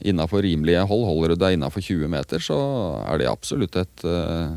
innafor 0.01 0.47
rimelige 0.47 0.87
hold, 0.89 1.05
holder 1.11 1.35
du 1.35 1.45
deg 1.45 1.59
innafor 1.59 1.85
20 1.85 2.11
meter, 2.17 2.41
så 2.43 2.57
er 3.05 3.21
det 3.21 3.29
absolutt 3.31 3.77
et 3.79 4.07
uh, 4.09 4.57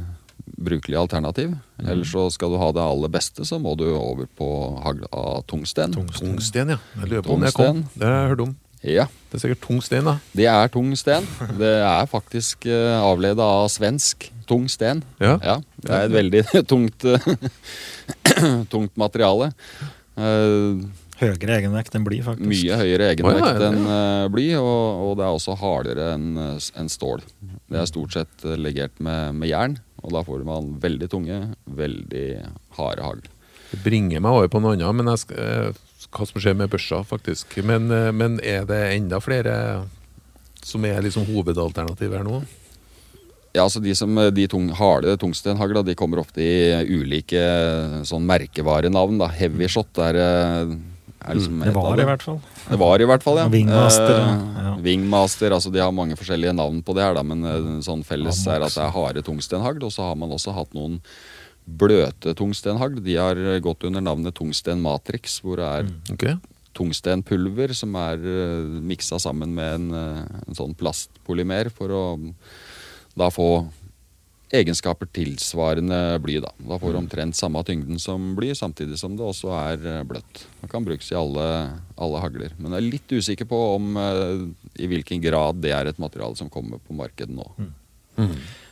brukelig 0.55 0.97
alternativ. 0.97 1.51
Ellers 1.83 2.15
så 2.15 2.23
skal 2.33 2.55
du 2.55 2.57
ha 2.61 2.71
det 2.73 2.81
aller 2.81 3.11
beste, 3.13 3.45
så 3.45 3.59
må 3.61 3.75
du 3.77 3.85
over 3.91 4.31
på 4.39 4.49
hagl 4.87 5.03
av 5.11 5.43
tungsten. 5.51 5.93
Tungsten, 5.93 6.73
ja. 6.73 6.79
Jeg 7.03 7.11
lurer 7.11 7.27
på 7.27 7.35
om 7.35 7.45
jeg 7.45 7.57
kom. 7.59 7.85
Det 7.93 8.07
har 8.07 8.23
jeg 8.23 8.33
hørt 8.33 8.47
om. 8.47 8.57
Ja, 8.85 9.09
Det 9.29 9.37
er 9.37 9.43
sikkert 9.43 9.61
tung 9.65 9.81
sten, 9.83 10.07
da. 10.07 10.15
det 10.33 10.45
er 10.47 10.69
tung 10.71 10.93
sten. 10.97 11.25
Det 11.59 11.73
er 11.83 12.05
faktisk 12.09 12.63
uh, 12.71 13.01
avleda 13.03 13.43
av 13.43 13.67
svensk 13.73 14.29
tung 14.49 14.69
sten. 14.71 15.03
Ja. 15.19 15.59
det 15.83 15.91
er 15.91 16.07
et 16.07 16.15
veldig 16.15 16.43
tungt, 16.71 17.05
eh, 17.05 17.27
tungt 18.73 18.95
materiale. 18.97 19.51
Uh, 20.15 20.87
Høyere 21.19 21.57
egenvekt 21.57 21.97
enn 21.97 22.05
bly, 22.07 22.21
faktisk. 22.23 22.47
mye 22.47 22.77
høyere 22.79 23.09
egenvekt 23.11 23.41
oh, 23.43 23.49
ja, 23.49 23.55
ja. 23.59 23.69
enn 23.73 23.81
uh, 23.83 24.29
bly, 24.31 24.47
og, 24.55 25.01
og 25.03 25.17
det 25.19 25.25
er 25.27 25.35
også 25.35 25.57
hardere 25.59 26.13
enn 26.15 26.39
en 26.39 26.91
stål. 26.91 27.25
Det 27.69 27.81
er 27.81 27.89
stort 27.89 28.15
sett 28.15 28.45
eh, 28.47 28.57
legert 28.57 28.95
med, 29.03 29.35
med 29.37 29.51
jern, 29.51 29.75
og 30.01 30.15
da 30.15 30.23
får 30.25 30.45
man 30.47 30.71
veldig 30.81 31.09
tunge, 31.11 31.41
veldig 31.77 32.29
harde 32.79 33.05
hagl. 33.05 33.27
Det 33.69 33.81
bringer 33.83 34.23
meg 34.23 34.37
over 34.39 34.49
på 34.49 34.61
noe 34.63 34.73
annet, 34.73 34.95
men 34.97 35.11
jeg 35.11 35.23
skal, 35.25 35.43
eh, 35.43 35.83
hva 36.11 36.25
som 36.27 36.41
skjer 36.41 36.55
med 36.57 36.69
børsa, 36.71 37.03
faktisk. 37.05 37.57
Men, 37.63 37.89
eh, 37.91 38.11
men 38.11 38.39
er 38.43 38.65
det 38.69 38.79
enda 38.97 39.19
flere 39.21 39.85
som 40.65 40.83
er 40.85 41.01
liksom 41.05 41.25
hovedalternativ 41.29 42.11
her 42.17 42.23
nå? 42.27 42.41
Ja, 43.55 43.63
altså 43.65 43.81
De 43.81 43.95
som, 43.97 44.13
de 44.35 44.47
tung, 44.47 44.67
harde 44.77 45.15
tungstenhagla 45.17 45.81
de 45.83 45.95
kommer 45.97 46.19
ofte 46.21 46.37
i 46.43 46.83
ulike 46.85 47.39
sånn 48.05 48.25
merkevarenavn. 48.29 49.17
da. 49.17 49.27
Heavyshot 49.33 49.97
er, 50.05 50.15
eh, 50.21 50.75
er 51.25 51.35
liksom 51.35 51.63
Det 51.65 51.73
var 51.73 51.95
det 51.97 52.03
i 52.03 52.09
hvert 52.11 52.21
fall. 52.21 52.41
Det 52.69 52.77
var 52.79 52.99
i 53.01 53.05
hvert 53.09 53.23
fall, 53.23 53.37
ja. 53.37 53.47
Wingmaster, 53.49 54.19
Eh, 54.19 54.63
ja. 54.63 54.75
Wingmaster, 54.85 55.49
altså 55.51 55.71
De 55.71 55.79
har 55.81 55.91
mange 55.91 56.15
forskjellige 56.15 56.53
navn 56.55 56.83
på 56.83 56.93
det, 56.93 57.01
her 57.03 57.13
da, 57.15 57.23
men 57.23 57.43
eh, 57.43 57.81
sånn 57.81 58.05
felles 58.05 58.45
Ja, 58.45 58.53
er 58.57 58.61
at 58.67 58.75
det 58.75 58.83
er 58.85 58.91
harde 58.93 59.23
tungstenhagl. 59.23 59.83
Og 59.83 59.91
så 59.91 60.03
har 60.03 60.15
man 60.15 60.29
også 60.29 60.53
hatt 60.53 60.73
noen 60.77 60.99
bløte 61.79 62.33
tungstenhagl. 62.37 63.01
De 63.05 63.17
har 63.19 63.39
eh, 63.39 63.59
gått 63.63 63.85
under 63.87 64.03
navnet 64.03 64.37
tungsten 64.37 64.81
matrix, 64.83 65.39
hvor 65.43 65.61
det 65.61 65.67
er 65.67 65.91
Ok? 66.15 66.31
tungstenpulver 66.79 67.73
som 67.75 67.95
er 67.99 68.21
uh, 68.23 68.77
miksa 68.85 69.17
sammen 69.19 69.51
med 69.51 69.73
en, 69.73 69.87
uh, 69.91 70.43
en 70.47 70.55
sånn 70.55 70.75
plastpolymer 70.77 71.67
for 71.73 71.91
å 71.91 72.03
da 73.19 73.27
få 73.33 73.49
egenskaper 74.49 75.09
tilsvarende 75.13 76.17
bly. 76.23 76.39
Da 76.41 76.51
Da 76.57 76.77
får 76.81 76.93
du 76.93 76.99
omtrent 77.03 77.37
samme 77.37 77.61
tyngden 77.65 77.99
som 78.01 78.33
bly, 78.35 78.53
samtidig 78.57 78.97
som 78.97 79.15
det 79.17 79.25
også 79.25 79.51
er 79.53 79.85
eh, 79.85 80.05
bløtt. 80.07 80.45
Det 80.61 80.69
kan 80.71 80.85
brukes 80.85 81.11
i 81.11 81.17
alle, 81.17 81.45
alle 81.97 82.23
hagler. 82.23 82.55
Men 82.57 82.73
jeg 82.73 82.81
er 82.81 82.91
litt 82.95 83.13
usikker 83.13 83.49
på 83.49 83.59
om 83.75 83.99
uh, 83.99 84.47
i 84.79 84.89
hvilken 84.89 85.21
grad 85.21 85.61
det 85.61 85.73
er 85.75 85.89
et 85.89 86.01
materiale 86.01 86.37
som 86.39 86.49
kommer 86.49 86.81
på 86.81 86.97
markedet 86.97 87.35
nå. 87.35 87.45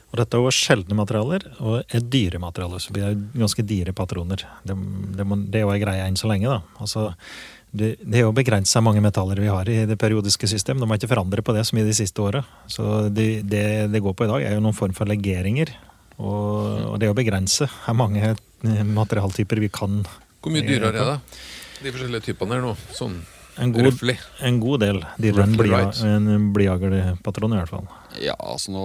Og 0.07 0.21
dette 0.21 0.37
er 0.37 0.45
jo 0.45 0.55
sjeldne 0.55 0.95
materialer, 0.95 1.43
og 1.59 1.81
er 1.83 2.05
dyre 2.07 2.39
materialer. 2.39 2.79
Så 2.79 2.93
blir 2.95 3.09
det 3.09 3.41
ganske 3.41 3.65
dyre 3.67 3.93
patroner. 3.95 4.45
Det, 4.63 4.75
det, 5.17 5.25
må, 5.27 5.39
det 5.43 5.59
er 5.59 5.65
jo 5.65 5.73
en 5.73 5.83
greie 5.83 6.05
enn 6.07 6.19
så 6.19 6.29
lenge, 6.31 6.47
da. 6.47 6.61
Altså, 6.79 7.09
det, 7.75 7.97
det 7.99 8.21
er 8.21 8.23
jo 8.23 8.35
begrensa 8.35 8.79
mange 8.81 9.03
metaller 9.03 9.41
vi 9.43 9.51
har 9.51 9.67
i 9.69 9.81
det 9.89 9.97
periodiske 9.99 10.47
system. 10.47 10.79
De 10.79 10.87
har 10.87 10.99
ikke 10.99 11.11
forandret 11.11 11.45
på 11.45 11.55
det 11.55 11.65
så 11.67 11.75
mye 11.75 11.87
de 11.87 11.95
siste 11.97 12.23
åra. 12.23 12.45
Så 12.71 13.09
det, 13.11 13.43
det 13.51 13.65
det 13.91 14.03
går 14.03 14.15
på 14.15 14.27
i 14.27 14.31
dag, 14.31 14.47
er 14.47 14.55
jo 14.55 14.63
noen 14.63 14.77
form 14.77 14.95
for 14.95 15.09
legeringer. 15.09 15.73
Og, 16.17 16.93
og 16.93 16.95
det 16.97 17.09
er 17.09 17.13
å 17.13 17.17
begrense 17.17 17.67
er 17.67 17.97
mange 17.97 18.23
eh, 18.25 18.83
materialtyper 18.89 19.59
vi 19.61 19.69
kan 19.69 19.99
Hvor 20.41 20.53
mye 20.53 20.65
dyrere 20.65 20.95
er 20.95 21.11
det? 21.11 21.17
De 21.83 21.91
forskjellige 21.93 22.31
typene 22.31 22.57
her 22.57 22.63
nå? 22.65 22.71
Sånn 22.97 23.19
En 23.61 23.73
god, 23.75 24.01
en 24.47 24.57
god 24.63 24.81
del 24.81 25.03
dyrere 25.21 25.45
enn 25.45 26.49
blyhaglpatron, 26.55 27.53
i 27.53 27.59
hvert 27.61 27.69
fall. 27.69 27.85
Ja, 28.23 28.35
altså 28.39 28.73
nå 28.73 28.83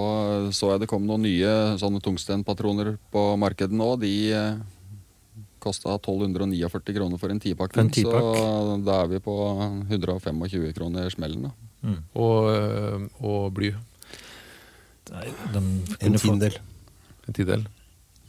så 0.56 0.72
jeg 0.72 0.82
det 0.82 0.90
kom 0.90 1.04
noen 1.08 1.24
nye 1.26 1.52
sånne 1.80 2.02
tungstenpatroner 2.04 2.96
på 3.12 3.24
markedet 3.40 3.76
nå. 3.76 3.88
De 4.02 4.12
eh, 4.36 4.60
kosta 5.62 5.94
1249 5.96 6.96
kroner 6.96 7.20
for 7.20 7.32
en 7.32 7.42
tipakk. 7.42 7.76
så 7.94 8.78
da 8.82 9.02
er 9.04 9.12
vi 9.14 9.22
på 9.22 9.36
125 9.88 10.72
kroner 10.76 11.10
smellen. 11.14 11.48
da. 11.48 11.52
Mm. 11.82 11.98
Og, 12.14 12.48
øh, 12.52 13.06
og 13.26 13.52
bly. 13.54 13.72
Nei, 15.12 15.28
de 15.52 15.62
En 16.00 16.16
tiendedel. 16.16 16.58
En 17.26 17.34
tidel. 17.34 17.66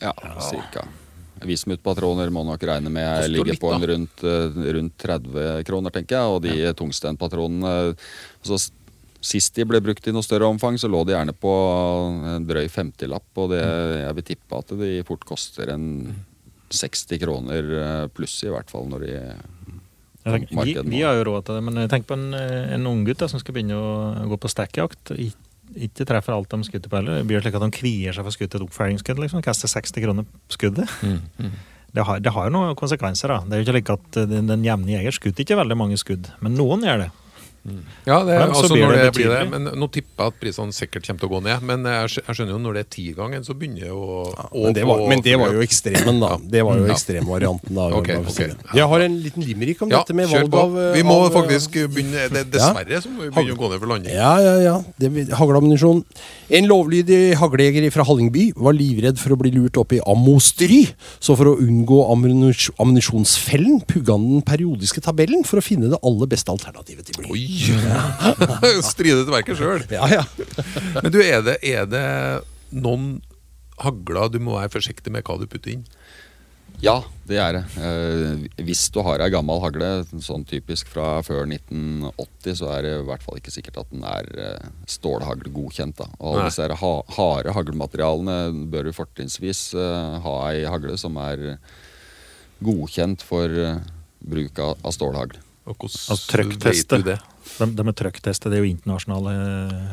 Ja, 0.02 0.14
cirka. 0.50 0.88
Vismut-patroner 1.44 2.30
må 2.32 2.44
nok 2.48 2.62
regne 2.64 2.92
med 2.94 3.26
jo 3.26 3.32
ligger 3.34 3.52
litt, 3.52 3.62
på 3.62 3.72
en 3.76 3.86
rundt, 3.90 4.24
eh, 4.24 4.62
rundt 4.78 4.98
30 4.98 5.64
kroner, 5.68 5.92
tenker 5.92 6.18
jeg. 6.18 6.36
Og 6.36 6.42
de 6.46 6.74
tungstenpatronene 6.80 7.96
så 8.42 8.60
Sist 9.24 9.56
de 9.56 9.64
ble 9.68 9.80
brukt 9.84 10.08
i 10.08 10.12
noe 10.12 10.26
større 10.26 10.50
omfang, 10.52 10.76
så 10.80 10.90
lå 10.92 11.04
de 11.08 11.16
gjerne 11.16 11.36
på 11.36 11.52
en 12.34 12.48
drøy 12.48 12.68
50-lapp. 12.68 13.30
Og 13.40 13.54
det, 13.54 13.64
jeg 13.64 14.18
vil 14.20 14.28
tippe 14.34 14.60
at 14.60 14.74
de 14.82 14.94
fort 15.08 15.24
koster 15.28 15.72
en 15.72 15.88
60 16.74 17.22
kroner 17.22 17.74
eh, 17.80 18.06
pluss, 18.12 18.36
i 18.44 18.52
hvert 18.52 18.72
fall 18.74 18.90
når 18.90 19.06
de 19.06 19.16
vi, 20.24 20.76
vi 20.88 21.02
har 21.04 21.18
jo 21.18 21.24
råd 21.28 21.46
til 21.46 21.58
det, 21.58 21.64
men 21.68 21.88
tenk 21.92 22.06
på 22.08 22.16
en, 22.16 22.30
eh, 22.38 22.70
en 22.76 22.88
unggutt 22.88 23.26
som 23.28 23.42
skal 23.42 23.58
begynne 23.58 23.76
å 23.76 24.28
gå 24.32 24.38
på 24.40 24.52
stackjakt. 24.52 25.12
Ikke 25.74 26.08
treffer 26.08 26.36
alt 26.36 26.54
de 26.54 26.64
skutter 26.68 26.92
på 26.92 27.00
heller. 27.00 27.20
Det 27.20 27.28
blir 27.28 27.44
slik 27.44 27.58
at 27.60 27.66
de 27.66 27.76
kvier 27.76 28.16
seg 28.16 28.24
for 28.24 28.32
å 28.32 28.36
skutte 28.38 28.60
et 28.60 28.64
oppfølgingsskudd. 28.64 29.20
Liksom. 29.20 29.44
Kaster 29.44 29.72
60 29.72 30.06
kroner 30.06 30.28
på 30.28 30.56
skuddet. 30.56 30.92
Det 31.94 32.02
har, 32.08 32.22
det 32.24 32.32
har 32.34 32.48
jo 32.48 32.54
noen 32.56 32.78
konsekvenser. 32.80 33.30
da. 33.30 33.44
Det 33.46 33.54
er 33.54 33.60
jo 33.60 33.68
ikke 33.68 33.76
like 33.76 33.98
at 34.00 34.22
eh, 34.22 34.30
den, 34.32 34.48
den 34.50 34.64
jevne 34.66 34.96
jeger 34.96 35.20
skutter 35.20 35.46
ikke 35.46 35.60
veldig 35.60 35.78
mange 35.78 36.00
skudd, 36.02 36.32
men 36.42 36.56
noen 36.58 36.88
gjør 36.88 37.04
det. 37.04 37.12
Ja, 37.64 38.18
det, 38.28 38.34
Men 38.36 38.50
altså 38.52 38.76
når 38.76 38.92
det 38.92 39.04
det 39.06 39.12
blir 39.16 39.30
det. 39.32 39.44
Men 39.54 39.68
nå 39.80 39.88
tipper 39.88 40.26
jeg 40.26 40.34
at 40.34 40.40
prisene 40.42 40.76
sikkert 40.76 41.06
kommer 41.08 41.22
til 41.22 41.30
å 41.30 41.32
gå 41.32 41.40
ned. 41.46 41.62
Men 41.70 41.86
jeg, 41.88 42.24
skjønner 42.28 42.52
jo 42.52 42.60
når 42.60 42.76
det 42.76 42.82
er 42.84 42.90
tigangen, 42.92 43.46
så 43.48 43.56
begynner 43.56 43.86
det 43.88 43.94
å 43.96 44.26
Men 44.52 44.76
det, 44.76 44.84
var, 44.90 45.04
men 45.08 45.24
det 45.24 45.36
var 45.40 45.54
jo 45.56 45.64
ekstremen, 45.64 46.20
da. 46.20 46.32
Det 46.44 46.64
var 46.68 46.82
jo 46.82 46.88
Ja. 46.90 46.94
ekstremvarianten. 46.98 47.72
da. 47.78 47.86
okay, 47.96 48.18
bare 48.20 48.26
for 48.28 48.34
å 48.34 48.36
si 48.36 48.44
ok. 48.44 48.52
det. 48.52 48.76
Jeg 48.82 48.90
har 48.92 49.06
en 49.06 49.16
liten 49.24 49.46
limerick 49.48 49.82
om 49.86 49.94
Ja, 49.94 50.02
dette 50.04 50.18
med 50.20 50.28
valg 50.34 50.58
av 50.60 50.76
eh, 50.82 50.90
Vi 50.98 51.04
må 51.08 51.16
av, 51.24 51.30
faktisk 51.38 51.78
begynne 51.94 52.28
det, 52.34 52.44
Dessverre 52.52 53.00
så 53.06 53.12
må 53.14 53.24
vi 53.24 53.32
begynne 53.38 53.56
å 53.56 53.62
gå 53.64 53.72
ned 53.72 53.80
for 53.86 53.94
landing. 53.94 54.14
Ja, 54.18 54.34
ja, 54.44 54.56
ja. 54.60 54.76
Det- 55.00 55.30
Hagleammunisjon. 55.40 56.04
En 56.60 56.68
lovlydig 56.68 57.22
haglejeger 57.40 57.88
fra 57.96 58.04
Hallingby 58.04 58.50
var 58.60 58.76
livredd 58.76 59.18
for 59.18 59.34
å 59.34 59.40
bli 59.40 59.52
lurt 59.56 59.78
opp 59.80 59.94
i 59.96 60.02
ammostry. 60.04 60.84
Så 61.24 61.38
for 61.40 61.54
å 61.54 61.56
unngå 61.64 62.04
ammunisjonsfellen 62.84 63.82
pugga 63.88 64.18
han 64.18 64.28
den 64.36 64.44
periodiske 64.46 65.02
tabellen 65.04 65.44
for 65.48 65.62
å 65.62 65.66
finne 65.66 65.90
det 65.92 66.00
aller 66.04 66.28
beste 66.28 66.52
alternativet 66.54 67.08
til 67.08 67.24
bly. 67.24 67.48
Oi! 67.54 68.82
Stride 68.94 69.24
til 69.26 69.34
verket 69.34 69.60
sjøl. 69.60 69.86
Ja, 69.94 70.08
ja. 70.10 70.24
Men 71.02 71.14
du, 71.14 71.20
er 71.24 71.44
det, 71.46 71.60
er 71.66 71.88
det 71.90 72.08
noen 72.74 73.22
hagler 73.84 74.32
du 74.32 74.40
må 74.44 74.58
være 74.58 74.74
forsiktig 74.74 75.14
med 75.14 75.26
hva 75.28 75.38
du 75.42 75.48
putter 75.50 75.76
inn? 75.76 75.86
Ja, 76.84 76.98
det 77.30 77.38
er 77.40 77.54
det. 77.56 77.62
Eh, 77.80 78.64
hvis 78.66 78.88
du 78.92 78.98
har 79.06 79.22
ei 79.24 79.30
gammel 79.32 79.62
hagle, 79.64 79.92
sånn 80.24 80.44
typisk 80.50 80.90
fra 80.92 81.22
før 81.24 81.46
1980, 81.46 82.58
så 82.60 82.72
er 82.74 82.84
det 82.84 82.94
i 82.98 83.06
hvert 83.08 83.24
fall 83.24 83.40
ikke 83.40 83.54
sikkert 83.54 83.80
at 83.84 83.94
den 83.94 84.04
er 84.08 84.28
eh, 84.36 84.68
stålhaglgodkjent. 84.92 86.02
Da. 86.02 86.10
Og 86.20 86.34
alle 86.34 86.50
disse 86.50 86.68
ha 86.82 86.92
harde 87.16 87.56
haglmaterialene 87.56 88.68
bør 88.74 88.90
du 88.90 88.98
fortrinnsvis 88.98 89.70
eh, 89.80 90.20
ha 90.26 90.36
ei 90.50 90.66
hagle 90.68 90.98
som 91.00 91.20
er 91.24 91.54
godkjent 92.64 93.24
for 93.24 93.48
eh, 93.64 93.80
bruk 94.24 94.60
av, 94.64 94.76
av 94.84 94.96
stålhagl. 94.98 95.40
Og 95.70 95.78
hvordan 95.78 96.12
Altså, 96.18 96.44
vet 96.68 96.90
du 96.92 97.08
det? 97.14 97.20
De, 97.60 97.68
de 97.78 97.86
er 97.88 97.96
trøkktestet, 98.00 98.50
det 98.52 98.58
er 98.60 98.64
jo 98.66 98.72
internasjonale 98.72 99.34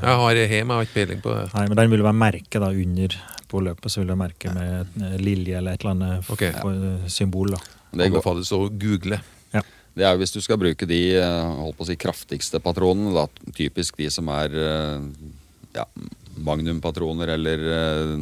Jeg 0.01 0.21
har 0.23 0.39
hjemme, 0.41 0.55
jeg 0.57 0.79
har 0.79 0.87
ikke 0.89 0.97
peiling 0.97 1.21
på 1.25 1.35
det. 1.35 1.43
Nei, 1.55 1.67
men 1.69 1.81
den 1.83 1.91
vil 1.93 2.05
være 2.07 2.19
merke 2.21 2.63
da 2.63 2.71
under 2.73 3.19
på 3.51 3.61
løpet, 3.67 3.91
så 3.91 4.01
vil 4.01 4.13
det 4.13 4.17
merke 4.21 4.55
med 4.55 4.97
et 5.11 5.21
lilje 5.21 5.59
eller 5.59 5.75
et 5.77 5.85
eller 5.85 5.97
annet 5.97 6.31
okay. 6.33 6.55
f- 6.55 6.71
eh, 6.71 7.11
symbol. 7.11 7.53
da. 7.57 7.61
Det 7.91 8.07
går. 8.07 8.21
Anbefales 8.21 8.53
å 8.57 8.65
google. 8.71 9.19
Det 9.91 10.05
er 10.07 10.15
jo 10.15 10.21
hvis 10.23 10.31
du 10.33 10.39
skal 10.39 10.57
bruke 10.61 10.87
de 10.87 11.01
eh, 11.19 11.49
holdt 11.59 11.77
på 11.77 11.83
å 11.83 11.89
si, 11.89 11.97
kraftigste 11.99 12.61
patronene, 12.63 13.11
da, 13.17 13.25
typisk 13.57 13.99
de 13.99 14.07
som 14.15 14.29
er 14.31 14.55
eh, 14.55 15.09
ja, 15.75 15.85
magnumpatroner 16.47 17.33
eller 17.35 17.65
eh, 17.75 18.13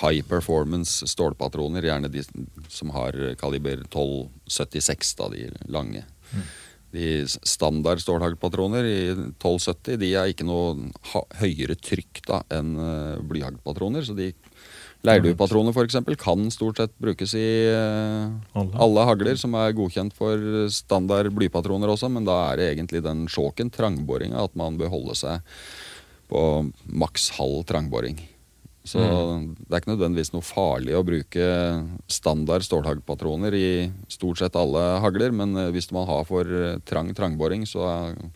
high 0.00 0.22
performance 0.30 1.08
stålpatroner, 1.10 1.82
gjerne 1.90 2.12
de 2.14 2.22
som 2.70 2.92
har 2.94 3.18
kaliber 3.42 3.82
1276, 3.88 5.14
da, 5.18 5.28
de 5.34 5.48
lange. 5.66 6.04
De 6.94 7.22
standard 7.26 8.02
stålhaglpatroner 8.02 8.86
i 8.86 9.00
1270 9.12 9.98
de 10.00 10.12
er 10.18 10.32
ikke 10.32 10.46
noe 10.48 10.90
høyere 11.38 11.76
trykk 11.78 12.22
da 12.26 12.40
enn 12.56 12.72
uh, 12.78 13.20
blyhaglpatroner, 13.22 14.06
så 14.06 14.16
de 14.18 14.32
Leirduepatroner 15.06 15.72
f.eks. 15.72 15.96
kan 16.20 16.50
stort 16.52 16.80
sett 16.82 16.92
brukes 17.00 17.32
i 17.38 17.46
uh, 17.72 18.28
Alle. 18.52 18.74
alle 18.84 19.06
hagler 19.08 19.38
som 19.40 19.54
er 19.56 19.72
godkjent 19.76 20.12
for 20.16 20.66
standard 20.74 21.30
blypatroner 21.36 21.88
også, 21.88 22.10
men 22.12 22.26
da 22.28 22.36
er 22.50 22.60
det 22.60 22.66
egentlig 22.74 23.00
den 23.06 23.24
sjåken, 23.32 23.72
trangboringa, 23.72 24.44
at 24.44 24.58
man 24.60 24.76
bør 24.80 24.92
holde 24.92 25.16
seg 25.16 25.46
på 26.30 26.42
maks 26.84 27.30
halv 27.38 27.64
trangboring. 27.70 28.20
Så 28.86 29.00
det 29.00 29.74
er 29.74 29.82
ikke 29.82 29.92
nødvendigvis 29.92 30.32
noe 30.32 30.44
farlig 30.44 30.94
å 30.96 31.04
bruke 31.04 31.46
standard 32.10 32.64
stålhaglpatroner 32.64 33.54
i 33.56 33.68
stort 34.08 34.40
sett 34.40 34.56
alle 34.56 34.82
hagler, 35.04 35.34
men 35.36 35.52
eh, 35.60 35.70
hvis 35.74 35.90
man 35.92 36.08
har 36.08 36.24
for 36.28 36.48
eh, 36.48 36.78
trang 36.88 37.12
trangboring, 37.16 37.66
så 37.68 37.84
eh, 37.90 38.30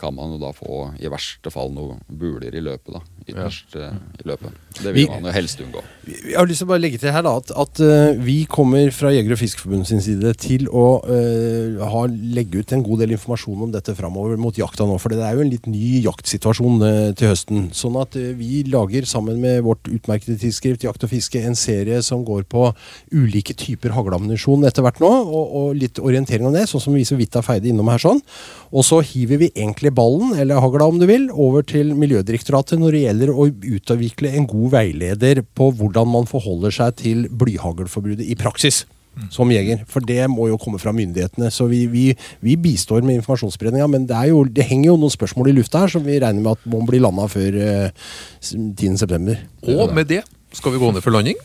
kan 0.00 0.16
man 0.16 0.34
jo 0.34 0.40
da 0.42 0.50
få 0.52 0.90
i 0.98 1.10
verste 1.12 1.52
fall 1.54 1.70
noen 1.72 2.02
buler 2.10 2.52
i 2.52 2.64
løpet, 2.64 2.98
da. 2.98 3.04
Ytterst 3.30 3.78
ja. 3.78 3.92
i 4.18 4.26
løpet. 4.28 4.58
Det 4.82 4.92
Vi- 4.94 5.04
vil 5.06 5.10
man 5.10 5.28
jo 5.28 5.32
helst 5.32 5.60
unngå. 5.60 5.82
Jeg 6.06 6.36
har 6.38 6.46
lyst 6.46 6.60
til 6.62 6.68
å 6.68 6.70
bare 6.70 6.82
legge 6.84 6.98
til 7.02 7.10
her 7.10 7.24
da, 7.26 7.32
at, 7.40 7.50
at 7.50 7.80
uh, 7.82 8.14
vi 8.22 8.44
kommer 8.46 8.92
fra 8.94 9.10
Jeger- 9.10 9.32
og 9.34 9.40
Fiskerforbundet 9.40 9.88
sin 9.88 10.02
side 10.04 10.34
til 10.38 10.68
å 10.70 11.02
uh, 11.02 11.80
ha, 11.82 12.02
legge 12.06 12.60
ut 12.62 12.74
en 12.76 12.84
god 12.86 13.02
del 13.02 13.16
informasjon 13.16 13.64
om 13.66 13.72
dette 13.74 13.94
framover 13.98 14.38
mot 14.38 14.54
jakta 14.54 14.86
nå. 14.86 15.00
For 15.02 15.10
det 15.10 15.18
er 15.26 15.34
jo 15.34 15.42
en 15.42 15.50
litt 15.50 15.66
ny 15.66 16.02
jaktsituasjon 16.04 16.84
uh, 16.84 17.10
til 17.18 17.32
høsten. 17.32 17.66
Sånn 17.74 17.98
at 17.98 18.14
vi 18.14 18.62
lager 18.70 19.08
sammen 19.08 19.40
med 19.42 19.64
vårt 19.66 19.90
utmerkede 19.90 20.38
tidsskrift 20.38 20.86
Jakt 20.86 21.02
og 21.02 21.10
fiske 21.10 21.42
en 21.42 21.58
serie 21.58 21.98
som 22.06 22.22
går 22.26 22.46
på 22.52 22.68
ulike 23.10 23.56
typer 23.58 23.96
hagleammunisjon 23.96 24.62
etter 24.68 24.86
hvert 24.86 25.02
nå, 25.02 25.10
og, 25.10 25.56
og 25.58 25.74
litt 25.80 25.98
orientering 25.98 26.46
om 26.46 26.54
det, 26.54 26.68
sånn 26.70 26.84
som 26.86 26.94
vi 26.94 27.02
så 27.08 27.18
vidt 27.18 27.34
har 27.34 27.42
feide 27.46 27.66
innom 27.72 27.90
her 27.90 28.02
sånn. 28.02 28.22
Og 28.70 28.86
så 28.86 29.00
hiver 29.02 29.42
vi 29.42 29.50
egentlig 29.56 29.90
ballen, 29.96 30.36
eller 30.38 30.62
hagla 30.62 30.86
om 30.86 31.02
du 31.02 31.06
vil, 31.10 31.26
over 31.34 31.66
til 31.66 31.94
Miljødirektoratet 31.98 32.78
når 32.78 32.94
det 32.94 33.02
gjelder 33.08 33.34
å 33.34 33.48
utvikle 33.50 34.30
en 34.36 34.46
god 34.46 34.65
veileder 34.72 35.42
på 35.56 35.70
hvordan 35.78 36.08
man 36.10 36.28
forholder 36.30 36.74
seg 36.74 37.00
til 37.02 37.26
blyhaglforbudet 37.30 38.26
i 38.26 38.36
praksis. 38.38 38.84
Som 39.32 39.48
jeger. 39.48 39.80
For 39.88 40.04
det 40.04 40.20
må 40.28 40.50
jo 40.50 40.58
komme 40.60 40.76
fra 40.80 40.92
myndighetene. 40.92 41.48
Så 41.52 41.64
vi, 41.70 41.86
vi, 41.88 42.10
vi 42.44 42.56
bistår 42.60 43.00
med 43.00 43.16
informasjonsspredninga, 43.16 43.86
men 43.88 44.04
det, 44.08 44.16
er 44.16 44.28
jo, 44.34 44.42
det 44.44 44.66
henger 44.68 44.90
jo 44.90 44.98
noen 45.00 45.14
spørsmål 45.14 45.48
i 45.50 45.56
lufta 45.56 45.86
her 45.86 45.92
som 45.94 46.04
vi 46.04 46.18
regner 46.20 46.44
med 46.44 46.52
at 46.52 46.68
må 46.68 46.82
bli 46.84 47.00
landa 47.00 47.24
før 47.32 47.56
eh, 47.56 48.08
10.9. 48.44 49.38
Og 49.72 49.94
med 49.96 50.10
det 50.12 50.20
skal 50.56 50.74
vi 50.74 50.82
gå 50.82 50.92
ned 50.92 51.04
for 51.04 51.16
landing. 51.16 51.40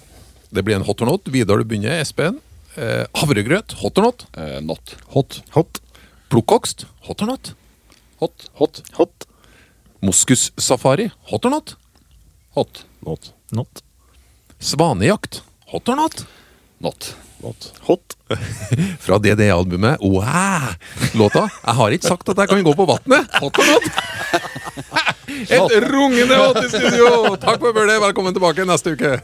Det 0.52 0.66
blir 0.68 0.76
en 0.76 0.86
hot 0.88 1.02
or 1.04 1.14
not. 1.14 1.32
Vidar, 1.32 1.64
du 1.64 1.68
begynner. 1.68 2.02
Espen. 2.04 2.42
Eh, 2.76 3.06
havregrøt. 3.22 3.78
Hot 3.80 4.04
or 4.04 4.10
not. 4.10 4.28
Eh, 4.36 4.60
not. 4.68 4.96
Hot. 5.16 5.40
Hot. 5.56 5.80
Plukkokst. 6.32 6.86
Hot 7.08 7.24
or 7.24 7.32
not. 7.32 7.54
Hot. 8.20 8.50
Hot. 8.60 8.84
Hot. 9.00 9.28
Moskussafari. 10.04 11.08
Hot 11.32 11.48
or 11.48 11.56
not. 11.56 11.76
Hot. 12.60 12.84
Not. 13.02 13.34
Not. 13.52 13.84
Svanejakt. 14.60 15.44
Hot 15.66 15.90
or 15.90 15.96
not. 15.96 16.26
Not. 16.78 17.16
Not. 17.44 17.74
Hot. 17.82 18.18
Fra 19.00 19.18
DDE-albumet 19.18 19.98
Wow! 20.02 20.68
Låta. 21.14 21.50
Jeg 21.66 21.74
har 21.74 21.92
ikke 21.98 22.08
sagt 22.08 22.30
at 22.30 22.38
jeg 22.38 22.52
kan 22.52 22.64
gå 22.64 22.74
på 22.78 22.86
vannet. 22.86 23.34
Hot 23.42 23.58
or 23.58 23.66
not. 23.66 23.84
Et 25.50 25.76
rungende 25.90 26.38
hot 26.38 26.62
i 26.62 26.70
studio! 26.70 27.36
Takk 27.42 27.58
for 27.64 27.74
følget. 27.74 28.02
Velkommen 28.04 28.38
tilbake 28.38 28.66
neste 28.70 28.94
uke. 28.94 29.18